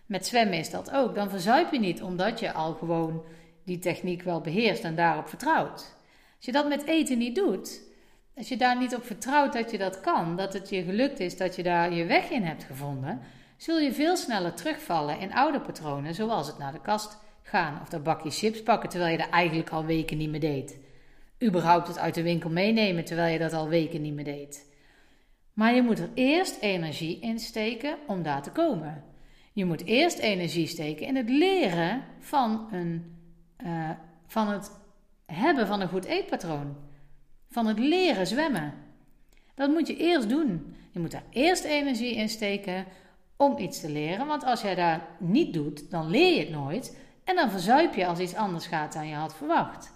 Met 0.05 0.27
zwemmen 0.27 0.57
is 0.57 0.69
dat 0.69 0.91
ook. 0.91 1.15
Dan 1.15 1.29
verzuip 1.29 1.71
je 1.71 1.79
niet 1.79 2.01
omdat 2.01 2.39
je 2.39 2.53
al 2.53 2.73
gewoon 2.73 3.23
die 3.63 3.79
techniek 3.79 4.21
wel 4.21 4.41
beheerst 4.41 4.83
en 4.83 4.95
daarop 4.95 5.27
vertrouwt. 5.27 5.95
Als 6.35 6.45
je 6.45 6.51
dat 6.51 6.67
met 6.67 6.85
eten 6.85 7.17
niet 7.17 7.35
doet, 7.35 7.81
als 8.35 8.49
je 8.49 8.57
daar 8.57 8.77
niet 8.77 8.95
op 8.95 9.05
vertrouwt 9.05 9.53
dat 9.53 9.71
je 9.71 9.77
dat 9.77 9.99
kan, 9.99 10.35
dat 10.35 10.53
het 10.53 10.69
je 10.69 10.83
gelukt 10.83 11.19
is, 11.19 11.37
dat 11.37 11.55
je 11.55 11.63
daar 11.63 11.93
je 11.93 12.05
weg 12.05 12.29
in 12.29 12.43
hebt 12.43 12.63
gevonden, 12.63 13.21
zul 13.57 13.79
je 13.79 13.93
veel 13.93 14.17
sneller 14.17 14.53
terugvallen 14.53 15.19
in 15.19 15.33
oude 15.33 15.61
patronen, 15.61 16.15
zoals 16.15 16.47
het 16.47 16.57
naar 16.57 16.71
de 16.71 16.81
kast 16.81 17.17
gaan 17.41 17.81
of 17.81 17.89
dat 17.89 18.03
bakje 18.03 18.31
chips 18.31 18.63
pakken 18.63 18.89
terwijl 18.89 19.11
je 19.11 19.17
dat 19.17 19.29
eigenlijk 19.29 19.69
al 19.69 19.85
weken 19.85 20.17
niet 20.17 20.29
meer 20.29 20.39
deed. 20.39 20.79
Überhaupt 21.43 21.87
het 21.87 21.97
uit 21.97 22.15
de 22.15 22.23
winkel 22.23 22.49
meenemen 22.49 23.05
terwijl 23.05 23.33
je 23.33 23.39
dat 23.39 23.53
al 23.53 23.67
weken 23.67 24.01
niet 24.01 24.13
meer 24.13 24.23
deed. 24.23 24.65
Maar 25.53 25.75
je 25.75 25.81
moet 25.81 25.99
er 25.99 26.09
eerst 26.13 26.61
energie 26.61 27.19
in 27.19 27.39
steken 27.39 27.97
om 28.07 28.23
daar 28.23 28.41
te 28.41 28.51
komen. 28.51 29.03
Je 29.53 29.65
moet 29.65 29.85
eerst 29.85 30.17
energie 30.17 30.67
steken 30.67 31.07
in 31.07 31.15
het 31.15 31.29
leren 31.29 32.03
van, 32.19 32.67
een, 32.71 33.17
uh, 33.65 33.89
van 34.27 34.47
het 34.47 34.71
hebben 35.25 35.67
van 35.67 35.81
een 35.81 35.89
goed 35.89 36.05
eetpatroon. 36.05 36.75
Van 37.49 37.65
het 37.65 37.79
leren 37.79 38.27
zwemmen. 38.27 38.73
Dat 39.55 39.69
moet 39.69 39.87
je 39.87 39.97
eerst 39.97 40.29
doen. 40.29 40.75
Je 40.91 40.99
moet 40.99 41.11
daar 41.11 41.25
eerst 41.29 41.63
energie 41.63 42.15
in 42.15 42.29
steken 42.29 42.85
om 43.37 43.57
iets 43.57 43.79
te 43.79 43.89
leren. 43.89 44.27
Want 44.27 44.43
als 44.43 44.61
jij 44.61 44.75
dat 44.75 44.99
niet 45.19 45.53
doet, 45.53 45.91
dan 45.91 46.09
leer 46.09 46.33
je 46.33 46.39
het 46.39 46.49
nooit. 46.49 46.97
En 47.23 47.35
dan 47.35 47.49
verzuip 47.49 47.95
je 47.95 48.07
als 48.07 48.19
iets 48.19 48.35
anders 48.35 48.67
gaat 48.67 48.93
dan 48.93 49.07
je 49.07 49.15
had 49.15 49.35
verwacht. 49.35 49.93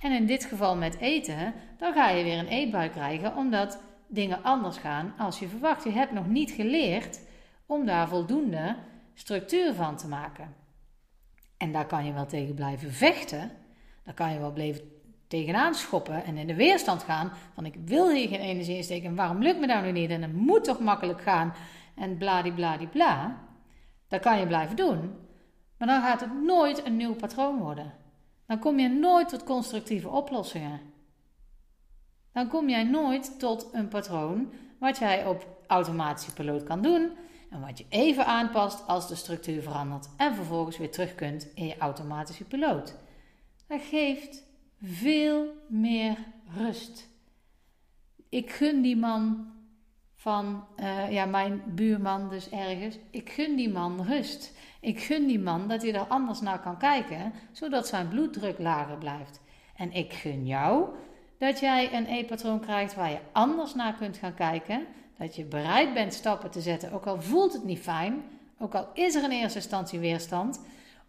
En 0.00 0.12
in 0.12 0.26
dit 0.26 0.44
geval 0.44 0.76
met 0.76 0.98
eten, 0.98 1.54
dan 1.78 1.92
ga 1.92 2.08
je 2.08 2.24
weer 2.24 2.38
een 2.38 2.46
eetbui 2.46 2.88
krijgen 2.90 3.36
omdat 3.36 3.80
dingen 4.06 4.42
anders 4.42 4.76
gaan 4.76 5.14
als 5.18 5.38
je 5.38 5.48
verwacht. 5.48 5.84
Je 5.84 5.90
hebt 5.90 6.12
nog 6.12 6.26
niet 6.26 6.50
geleerd 6.50 7.20
om 7.66 7.86
daar 7.86 8.08
voldoende 8.08 8.76
structuur 9.14 9.74
van 9.74 9.96
te 9.96 10.08
maken. 10.08 10.54
En 11.56 11.72
daar 11.72 11.86
kan 11.86 12.04
je 12.04 12.12
wel 12.12 12.26
tegen 12.26 12.54
blijven 12.54 12.92
vechten. 12.92 13.50
Daar 14.02 14.14
kan 14.14 14.32
je 14.32 14.38
wel 14.38 14.52
blijven 14.52 14.90
tegenaan 15.28 15.74
schoppen 15.74 16.24
en 16.24 16.36
in 16.36 16.46
de 16.46 16.54
weerstand 16.54 17.02
gaan. 17.02 17.32
Van 17.54 17.66
ik 17.66 17.74
wil 17.84 18.10
hier 18.10 18.28
geen 18.28 18.40
energie 18.40 18.76
in 18.76 18.84
steken. 18.84 19.14
Waarom 19.14 19.42
lukt 19.42 19.60
me 19.60 19.66
dat 19.66 19.82
nu 19.82 19.92
niet? 19.92 20.10
En 20.10 20.22
het 20.22 20.32
moet 20.32 20.64
toch 20.64 20.80
makkelijk 20.80 21.22
gaan 21.22 21.52
en 21.94 22.18
bladibladibla, 22.18 23.38
dat 24.08 24.20
kan 24.20 24.38
je 24.38 24.46
blijven 24.46 24.76
doen. 24.76 25.14
Maar 25.78 25.88
dan 25.88 26.02
gaat 26.02 26.20
het 26.20 26.42
nooit 26.42 26.86
een 26.86 26.96
nieuw 26.96 27.14
patroon 27.14 27.58
worden. 27.58 27.94
Dan 28.46 28.58
kom 28.58 28.78
je 28.78 28.88
nooit 28.88 29.28
tot 29.28 29.44
constructieve 29.44 30.08
oplossingen. 30.08 30.80
Dan 32.32 32.48
kom 32.48 32.68
jij 32.68 32.84
nooit 32.84 33.38
tot 33.38 33.68
een 33.72 33.88
patroon 33.88 34.52
wat 34.78 34.98
jij 34.98 35.26
op 35.26 35.46
automatische 35.66 36.32
piloot 36.32 36.62
kan 36.62 36.82
doen 36.82 37.10
en 37.50 37.60
wat 37.60 37.78
je 37.78 37.86
even 37.88 38.26
aanpast 38.26 38.86
als 38.86 39.08
de 39.08 39.14
structuur 39.14 39.62
verandert 39.62 40.08
en 40.16 40.34
vervolgens 40.34 40.78
weer 40.78 40.90
terug 40.90 41.14
kunt 41.14 41.48
in 41.54 41.66
je 41.66 41.78
automatische 41.78 42.44
piloot. 42.44 42.96
Dat 43.66 43.80
geeft 43.82 44.42
veel 44.82 45.46
meer 45.68 46.16
rust. 46.56 47.08
Ik 48.28 48.50
gun 48.50 48.82
die 48.82 48.96
man 48.96 49.51
van 50.22 50.64
uh, 50.80 51.12
ja, 51.12 51.24
mijn 51.24 51.62
buurman 51.66 52.28
dus 52.28 52.50
ergens. 52.50 52.98
Ik 53.10 53.30
gun 53.30 53.56
die 53.56 53.72
man 53.72 54.02
rust. 54.02 54.52
Ik 54.80 55.00
gun 55.00 55.26
die 55.26 55.38
man 55.38 55.68
dat 55.68 55.82
hij 55.82 55.94
er 55.94 56.06
anders 56.06 56.40
naar 56.40 56.60
kan 56.60 56.78
kijken, 56.78 57.32
zodat 57.52 57.86
zijn 57.86 58.08
bloeddruk 58.08 58.58
lager 58.58 58.96
blijft. 58.96 59.40
En 59.76 59.92
ik 59.92 60.12
gun 60.12 60.46
jou 60.46 60.88
dat 61.38 61.60
jij 61.60 61.94
een 61.94 62.06
eetpatroon 62.06 62.60
krijgt 62.60 62.94
waar 62.94 63.10
je 63.10 63.18
anders 63.32 63.74
naar 63.74 63.94
kunt 63.94 64.16
gaan 64.16 64.34
kijken. 64.34 64.86
Dat 65.18 65.36
je 65.36 65.44
bereid 65.44 65.94
bent 65.94 66.14
stappen 66.14 66.50
te 66.50 66.60
zetten, 66.60 66.92
ook 66.92 67.06
al 67.06 67.22
voelt 67.22 67.52
het 67.52 67.64
niet 67.64 67.80
fijn, 67.80 68.22
ook 68.58 68.74
al 68.74 68.88
is 68.94 69.14
er 69.14 69.24
in 69.24 69.30
eerste 69.30 69.58
instantie 69.58 69.98
weerstand, 69.98 70.60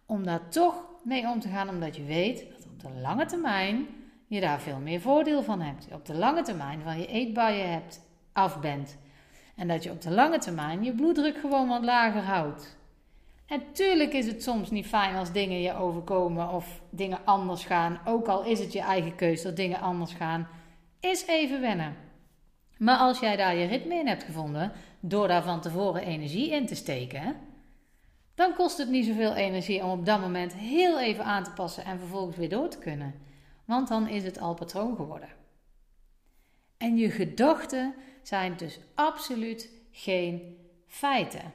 om 0.06 0.24
daar 0.24 0.48
toch 0.48 0.84
mee 1.02 1.28
om 1.28 1.40
te 1.40 1.48
gaan, 1.48 1.68
omdat 1.68 1.96
je 1.96 2.04
weet 2.04 2.44
dat 2.50 2.66
op 2.66 2.80
de 2.80 3.00
lange 3.00 3.26
termijn 3.26 3.86
je 4.26 4.40
daar 4.40 4.60
veel 4.60 4.78
meer 4.78 5.00
voordeel 5.00 5.42
van 5.42 5.60
hebt. 5.60 5.88
Op 5.92 6.06
de 6.06 6.14
lange 6.14 6.42
termijn 6.42 6.80
van 6.82 6.98
je 6.98 7.06
eetbuien 7.06 7.72
hebt, 7.72 8.00
af 8.32 8.60
bent. 8.60 9.02
En 9.54 9.68
dat 9.68 9.82
je 9.82 9.90
op 9.90 10.00
de 10.00 10.10
lange 10.10 10.38
termijn 10.38 10.84
je 10.84 10.92
bloeddruk 10.92 11.38
gewoon 11.38 11.68
wat 11.68 11.84
lager 11.84 12.22
houdt. 12.22 12.76
En 13.46 13.62
tuurlijk 13.72 14.12
is 14.12 14.26
het 14.26 14.42
soms 14.42 14.70
niet 14.70 14.86
fijn 14.86 15.16
als 15.16 15.32
dingen 15.32 15.60
je 15.60 15.74
overkomen 15.74 16.48
of 16.48 16.80
dingen 16.90 17.18
anders 17.24 17.64
gaan. 17.64 18.00
Ook 18.04 18.26
al 18.26 18.44
is 18.44 18.58
het 18.58 18.72
je 18.72 18.80
eigen 18.80 19.14
keuze 19.14 19.42
dat 19.42 19.56
dingen 19.56 19.80
anders 19.80 20.12
gaan. 20.12 20.48
Is 21.00 21.26
even 21.26 21.60
wennen. 21.60 21.96
Maar 22.78 22.98
als 22.98 23.20
jij 23.20 23.36
daar 23.36 23.56
je 23.56 23.66
ritme 23.66 23.94
in 23.94 24.06
hebt 24.06 24.22
gevonden, 24.22 24.72
door 25.00 25.28
daar 25.28 25.42
van 25.42 25.60
tevoren 25.60 26.02
energie 26.02 26.50
in 26.50 26.66
te 26.66 26.74
steken, 26.74 27.36
dan 28.34 28.54
kost 28.54 28.78
het 28.78 28.88
niet 28.88 29.06
zoveel 29.06 29.34
energie 29.34 29.84
om 29.84 29.90
op 29.90 30.06
dat 30.06 30.20
moment 30.20 30.54
heel 30.54 31.00
even 31.00 31.24
aan 31.24 31.44
te 31.44 31.50
passen 31.50 31.84
en 31.84 31.98
vervolgens 31.98 32.36
weer 32.36 32.48
door 32.48 32.68
te 32.68 32.78
kunnen. 32.78 33.14
Want 33.64 33.88
dan 33.88 34.08
is 34.08 34.24
het 34.24 34.40
al 34.40 34.54
patroon 34.54 34.96
geworden. 34.96 35.28
En 36.76 36.96
je 36.96 37.10
gedachten 37.10 37.94
zijn 38.28 38.56
dus 38.56 38.78
absoluut 38.94 39.70
geen 39.90 40.56
feiten. 40.86 41.52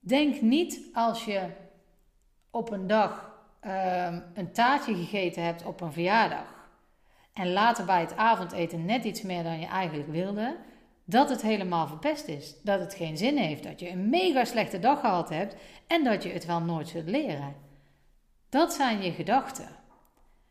Denk 0.00 0.40
niet 0.40 0.80
als 0.92 1.24
je 1.24 1.46
op 2.50 2.70
een 2.70 2.86
dag 2.86 3.32
um, 3.64 4.24
een 4.34 4.52
taartje 4.52 4.94
gegeten 4.94 5.42
hebt 5.42 5.64
op 5.64 5.80
een 5.80 5.92
verjaardag 5.92 6.58
en 7.32 7.52
later 7.52 7.84
bij 7.84 8.00
het 8.00 8.16
avondeten 8.16 8.84
net 8.84 9.04
iets 9.04 9.22
meer 9.22 9.42
dan 9.42 9.60
je 9.60 9.66
eigenlijk 9.66 10.08
wilde, 10.08 10.56
dat 11.04 11.28
het 11.28 11.42
helemaal 11.42 11.86
verpest 11.86 12.28
is. 12.28 12.54
Dat 12.62 12.80
het 12.80 12.94
geen 12.94 13.16
zin 13.16 13.36
heeft, 13.36 13.62
dat 13.62 13.80
je 13.80 13.90
een 13.90 14.08
mega 14.08 14.44
slechte 14.44 14.78
dag 14.78 15.00
gehad 15.00 15.28
hebt 15.28 15.56
en 15.86 16.04
dat 16.04 16.22
je 16.22 16.28
het 16.28 16.46
wel 16.46 16.60
nooit 16.60 16.88
zult 16.88 17.08
leren. 17.08 17.54
Dat 18.48 18.72
zijn 18.72 19.02
je 19.02 19.12
gedachten. 19.12 19.68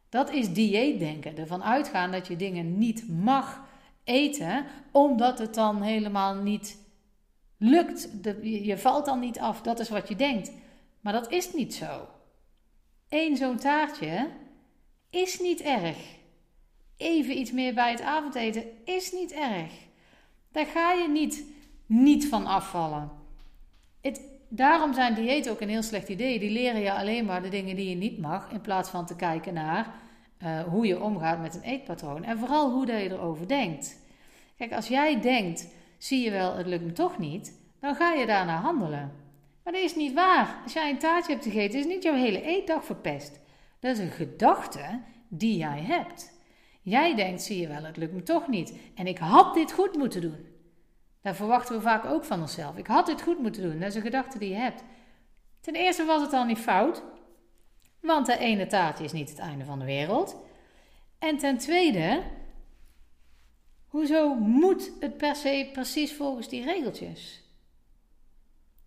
Dat 0.09 0.29
is 0.29 0.53
dieetdenken. 0.53 1.37
Ervan 1.37 1.63
uitgaan 1.63 2.11
dat 2.11 2.27
je 2.27 2.35
dingen 2.35 2.77
niet 2.77 3.09
mag 3.09 3.61
eten, 4.07 4.65
omdat 4.91 5.39
het 5.39 5.53
dan 5.53 5.81
helemaal 5.81 6.35
niet 6.35 6.77
lukt. 7.57 8.09
je 8.41 8.77
valt 8.77 9.05
dan 9.05 9.19
niet 9.19 9.39
af. 9.39 9.61
Dat 9.61 9.79
is 9.79 9.89
wat 9.89 10.07
je 10.07 10.15
denkt. 10.15 10.51
Maar 10.99 11.13
dat 11.13 11.31
is 11.31 11.53
niet 11.53 11.75
zo. 11.75 12.07
Eén 13.09 13.37
zo'n 13.37 13.57
taartje 13.57 14.29
is 15.09 15.39
niet 15.39 15.61
erg. 15.61 15.97
Even 16.97 17.37
iets 17.37 17.51
meer 17.51 17.73
bij 17.73 17.91
het 17.91 18.01
avondeten 18.01 18.63
is 18.85 19.11
niet 19.11 19.31
erg. 19.31 19.71
Daar 20.51 20.65
ga 20.65 20.91
je 20.91 21.09
niet, 21.09 21.43
niet 21.85 22.27
van 22.27 22.45
afvallen. 22.45 23.11
Het, 24.01 24.21
daarom 24.49 24.93
zijn 24.93 25.13
diëten 25.13 25.51
ook 25.51 25.61
een 25.61 25.69
heel 25.69 25.83
slecht 25.83 26.09
idee. 26.09 26.39
Die 26.39 26.51
leren 26.51 26.81
je 26.81 26.93
alleen 26.93 27.25
maar 27.25 27.41
de 27.41 27.49
dingen 27.49 27.75
die 27.75 27.89
je 27.89 27.95
niet 27.95 28.17
mag, 28.17 28.51
in 28.51 28.61
plaats 28.61 28.89
van 28.89 29.05
te 29.05 29.15
kijken 29.15 29.53
naar 29.53 29.93
uh, 30.43 30.63
hoe 30.63 30.87
je 30.87 31.01
omgaat 31.01 31.41
met 31.41 31.55
een 31.55 31.61
eetpatroon. 31.61 32.23
En 32.23 32.37
vooral 32.37 32.71
hoe 32.71 32.85
dat 32.85 33.01
je 33.01 33.11
erover 33.11 33.47
denkt. 33.47 33.99
Kijk, 34.57 34.73
als 34.73 34.87
jij 34.87 35.21
denkt, 35.21 35.67
zie 35.97 36.23
je 36.23 36.31
wel, 36.31 36.55
het 36.55 36.67
lukt 36.67 36.83
me 36.83 36.91
toch 36.91 37.17
niet, 37.17 37.59
dan 37.79 37.95
ga 37.95 38.13
je 38.13 38.25
daarna 38.25 38.55
handelen. 38.55 39.11
Maar 39.63 39.73
dat 39.73 39.83
is 39.83 39.95
niet 39.95 40.13
waar. 40.13 40.59
Als 40.63 40.73
jij 40.73 40.89
een 40.89 40.97
taartje 40.97 41.31
hebt 41.31 41.45
gegeten, 41.45 41.79
is 41.79 41.85
niet 41.85 42.03
jouw 42.03 42.15
hele 42.15 42.41
eetdag 42.41 42.85
verpest. 42.85 43.39
Dat 43.79 43.91
is 43.91 43.99
een 43.99 44.11
gedachte 44.11 45.01
die 45.27 45.57
jij 45.57 45.81
hebt. 45.81 46.35
Jij 46.81 47.15
denkt, 47.15 47.41
zie 47.41 47.61
je 47.61 47.67
wel, 47.67 47.83
het 47.83 47.97
lukt 47.97 48.13
me 48.13 48.23
toch 48.23 48.47
niet. 48.47 48.73
En 48.95 49.07
ik 49.07 49.17
had 49.17 49.53
dit 49.53 49.71
goed 49.71 49.97
moeten 49.97 50.21
doen. 50.21 50.45
Daar 51.21 51.35
verwachten 51.35 51.75
we 51.75 51.81
vaak 51.81 52.05
ook 52.05 52.23
van 52.23 52.41
onszelf. 52.41 52.77
Ik 52.77 52.87
had 52.87 53.05
dit 53.05 53.21
goed 53.21 53.39
moeten 53.39 53.61
doen. 53.61 53.79
Dat 53.79 53.89
is 53.89 53.95
een 53.95 54.01
gedachte 54.01 54.39
die 54.39 54.49
je 54.49 54.55
hebt. 54.55 54.83
Ten 55.61 55.73
eerste 55.73 56.05
was 56.05 56.21
het 56.21 56.33
al 56.33 56.45
niet 56.45 56.57
fout. 56.57 57.03
Want 58.07 58.25
de 58.25 58.37
ene 58.37 58.67
taartje 58.67 59.03
is 59.03 59.11
niet 59.11 59.29
het 59.29 59.39
einde 59.39 59.65
van 59.65 59.79
de 59.79 59.85
wereld. 59.85 60.35
En 61.19 61.37
ten 61.37 61.57
tweede, 61.57 62.23
hoezo 63.87 64.35
moet 64.35 64.91
het 64.99 65.17
per 65.17 65.35
se 65.35 65.69
precies 65.73 66.13
volgens 66.13 66.49
die 66.49 66.63
regeltjes? 66.63 67.43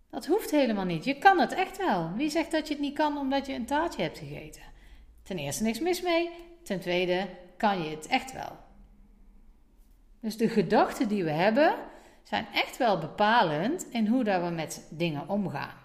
Dat 0.09 0.25
hoeft 0.25 0.51
helemaal 0.51 0.85
niet. 0.85 1.03
Je 1.03 1.17
kan 1.17 1.39
het 1.39 1.51
echt 1.51 1.77
wel. 1.77 2.11
Wie 2.15 2.29
zegt 2.29 2.51
dat 2.51 2.67
je 2.67 2.73
het 2.73 2.83
niet 2.83 2.95
kan 2.95 3.17
omdat 3.17 3.45
je 3.45 3.53
een 3.53 3.65
taartje 3.65 4.01
hebt 4.01 4.17
gegeten? 4.17 4.61
Ten 5.23 5.37
eerste 5.37 5.63
niks 5.63 5.79
mis 5.79 6.01
mee. 6.01 6.29
Ten 6.63 6.79
tweede 6.79 7.27
kan 7.57 7.83
je 7.83 7.89
het 7.89 8.07
echt 8.07 8.33
wel. 8.33 8.57
Dus 10.19 10.37
de 10.37 10.49
gedachten 10.49 11.07
die 11.07 11.23
we 11.23 11.31
hebben 11.31 11.75
zijn 12.23 12.47
echt 12.53 12.77
wel 12.77 12.97
bepalend 12.97 13.87
in 13.91 14.07
hoe 14.07 14.23
dat 14.23 14.43
we 14.43 14.49
met 14.49 14.87
dingen 14.89 15.29
omgaan. 15.29 15.77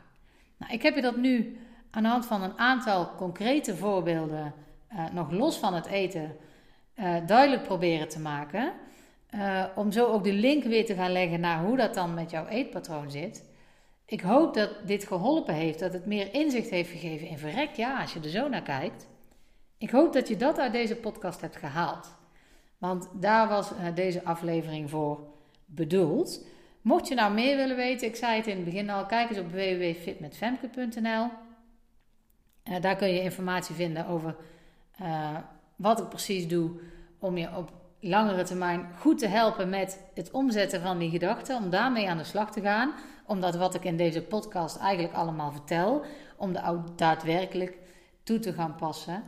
Nou, 0.57 0.73
ik 0.73 0.83
heb 0.83 0.95
je 0.95 1.03
dat 1.03 1.17
nu 1.17 1.59
aan 1.97 2.03
de 2.03 2.09
hand 2.09 2.27
van 2.27 2.43
een 2.43 2.59
aantal 2.59 3.15
concrete 3.17 3.77
voorbeelden, 3.77 4.55
uh, 4.93 5.05
nog 5.13 5.31
los 5.31 5.57
van 5.57 5.75
het 5.75 5.87
eten, 5.87 6.37
uh, 6.97 7.15
duidelijk 7.27 7.63
proberen 7.63 8.09
te 8.09 8.21
maken. 8.21 8.73
Uh, 9.35 9.65
om 9.75 9.93
zo 9.93 10.07
ook 10.07 10.25
de 10.25 10.33
link 10.33 10.65
weer 10.65 10.87
te 10.87 10.95
gaan 10.95 11.13
leggen 11.13 11.41
naar 11.41 11.65
hoe 11.65 11.77
dat 11.77 11.95
dan 11.95 12.15
met 12.15 12.31
jouw 12.31 12.47
eetpatroon 12.47 13.11
zit. 13.11 13.45
Ik 14.05 14.21
hoop 14.21 14.55
dat 14.55 14.71
dit 14.85 15.07
geholpen 15.07 15.55
heeft, 15.55 15.79
dat 15.79 15.93
het 15.93 16.07
meer 16.07 16.35
inzicht 16.35 16.71
heeft 16.71 16.91
gegeven 16.91 17.29
in 17.29 17.39
verrek, 17.39 17.75
ja, 17.75 18.01
als 18.01 18.13
je 18.13 18.21
er 18.21 18.29
zo 18.29 18.49
naar 18.49 18.63
kijkt. 18.63 19.07
Ik 19.79 19.91
hoop 19.91 20.13
dat 20.13 20.29
je 20.29 20.37
dat 20.37 20.59
uit 20.59 20.73
deze 20.73 20.97
podcast 20.97 21.41
hebt 21.41 21.57
gehaald. 21.57 22.15
Want 22.79 23.09
daar 23.13 23.49
was 23.49 23.71
deze 23.95 24.25
aflevering 24.25 24.91
voor 24.91 25.21
bedoeld. 25.65 26.47
Mocht 26.81 27.09
je 27.09 27.15
nou 27.15 27.35
meer 27.35 27.57
willen 27.57 27.77
weten, 27.77 28.07
ik 28.07 28.17
zei 28.17 28.37
het 28.37 28.47
in 28.47 28.57
het 28.57 28.65
begin 28.65 28.91
al, 28.91 29.07
kijk 29.07 29.29
eens 29.29 29.39
op 29.39 29.51
www.fitmetfemke.nl. 29.51 31.46
Uh, 32.69 32.81
daar 32.81 32.97
kun 32.97 33.09
je 33.09 33.23
informatie 33.23 33.75
vinden 33.75 34.07
over 34.07 34.37
uh, 35.03 35.37
wat 35.77 35.99
ik 35.99 36.09
precies 36.09 36.49
doe 36.49 36.71
om 37.19 37.37
je 37.37 37.57
op 37.57 37.73
langere 38.01 38.43
termijn 38.43 38.87
goed 38.99 39.19
te 39.19 39.27
helpen 39.27 39.69
met 39.69 40.01
het 40.15 40.31
omzetten 40.31 40.81
van 40.81 40.99
die 40.99 41.11
gedachten, 41.11 41.57
om 41.57 41.71
daarmee 41.71 42.09
aan 42.09 42.19
de 42.19 42.25
slag 42.25 42.53
te 42.53 42.61
gaan. 42.61 42.93
Omdat 43.27 43.57
wat 43.57 43.75
ik 43.75 43.85
in 43.85 43.97
deze 43.97 44.23
podcast 44.23 44.77
eigenlijk 44.77 45.15
allemaal 45.15 45.53
vertel, 45.53 46.05
om 46.37 46.53
de 46.53 46.83
daadwerkelijk 46.97 47.79
toe 48.23 48.39
te 48.39 48.53
gaan 48.53 48.75
passen. 48.75 49.23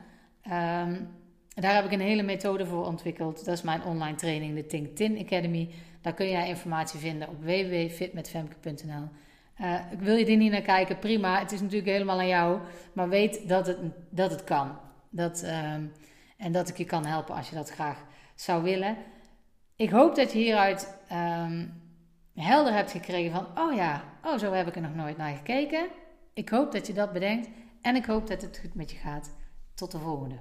Um, 0.46 1.16
daar 1.54 1.74
heb 1.74 1.84
ik 1.84 1.92
een 1.92 2.00
hele 2.00 2.22
methode 2.22 2.66
voor 2.66 2.86
ontwikkeld. 2.86 3.44
Dat 3.44 3.54
is 3.54 3.62
mijn 3.62 3.84
online 3.84 4.16
training, 4.16 4.54
de 4.54 4.66
Think 4.66 4.96
Tin 4.96 5.18
Academy. 5.18 5.70
Daar 6.00 6.14
kun 6.14 6.28
jij 6.28 6.48
informatie 6.48 7.00
vinden 7.00 7.28
op 7.28 7.42
www.fitmetfemke.nl. 7.42 9.08
Uh, 9.60 9.74
wil 9.98 10.16
je 10.16 10.26
er 10.26 10.36
niet 10.36 10.52
naar 10.52 10.60
kijken? 10.60 10.98
Prima. 10.98 11.38
Het 11.38 11.52
is 11.52 11.60
natuurlijk 11.60 11.90
helemaal 11.90 12.18
aan 12.18 12.26
jou. 12.26 12.60
Maar 12.92 13.08
weet 13.08 13.48
dat 13.48 13.66
het, 13.66 13.78
dat 14.10 14.30
het 14.30 14.44
kan. 14.44 14.78
Dat, 15.10 15.42
uh, 15.44 15.72
en 16.36 16.52
dat 16.52 16.68
ik 16.68 16.76
je 16.76 16.84
kan 16.84 17.04
helpen 17.04 17.34
als 17.34 17.48
je 17.48 17.54
dat 17.54 17.70
graag 17.70 18.04
zou 18.34 18.62
willen. 18.62 18.96
Ik 19.76 19.90
hoop 19.90 20.14
dat 20.14 20.32
je 20.32 20.38
hieruit 20.38 20.98
um, 21.12 21.82
helder 22.34 22.72
hebt 22.72 22.90
gekregen 22.90 23.32
van... 23.32 23.64
Oh 23.64 23.74
ja, 23.74 24.04
oh 24.24 24.38
zo 24.38 24.52
heb 24.52 24.66
ik 24.66 24.74
er 24.74 24.82
nog 24.82 24.94
nooit 24.94 25.16
naar 25.16 25.36
gekeken. 25.36 25.86
Ik 26.34 26.48
hoop 26.48 26.72
dat 26.72 26.86
je 26.86 26.92
dat 26.92 27.12
bedenkt. 27.12 27.48
En 27.82 27.96
ik 27.96 28.06
hoop 28.06 28.26
dat 28.26 28.42
het 28.42 28.58
goed 28.58 28.74
met 28.74 28.90
je 28.90 28.96
gaat. 28.96 29.36
Tot 29.74 29.90
de 29.90 29.98
volgende. 29.98 30.36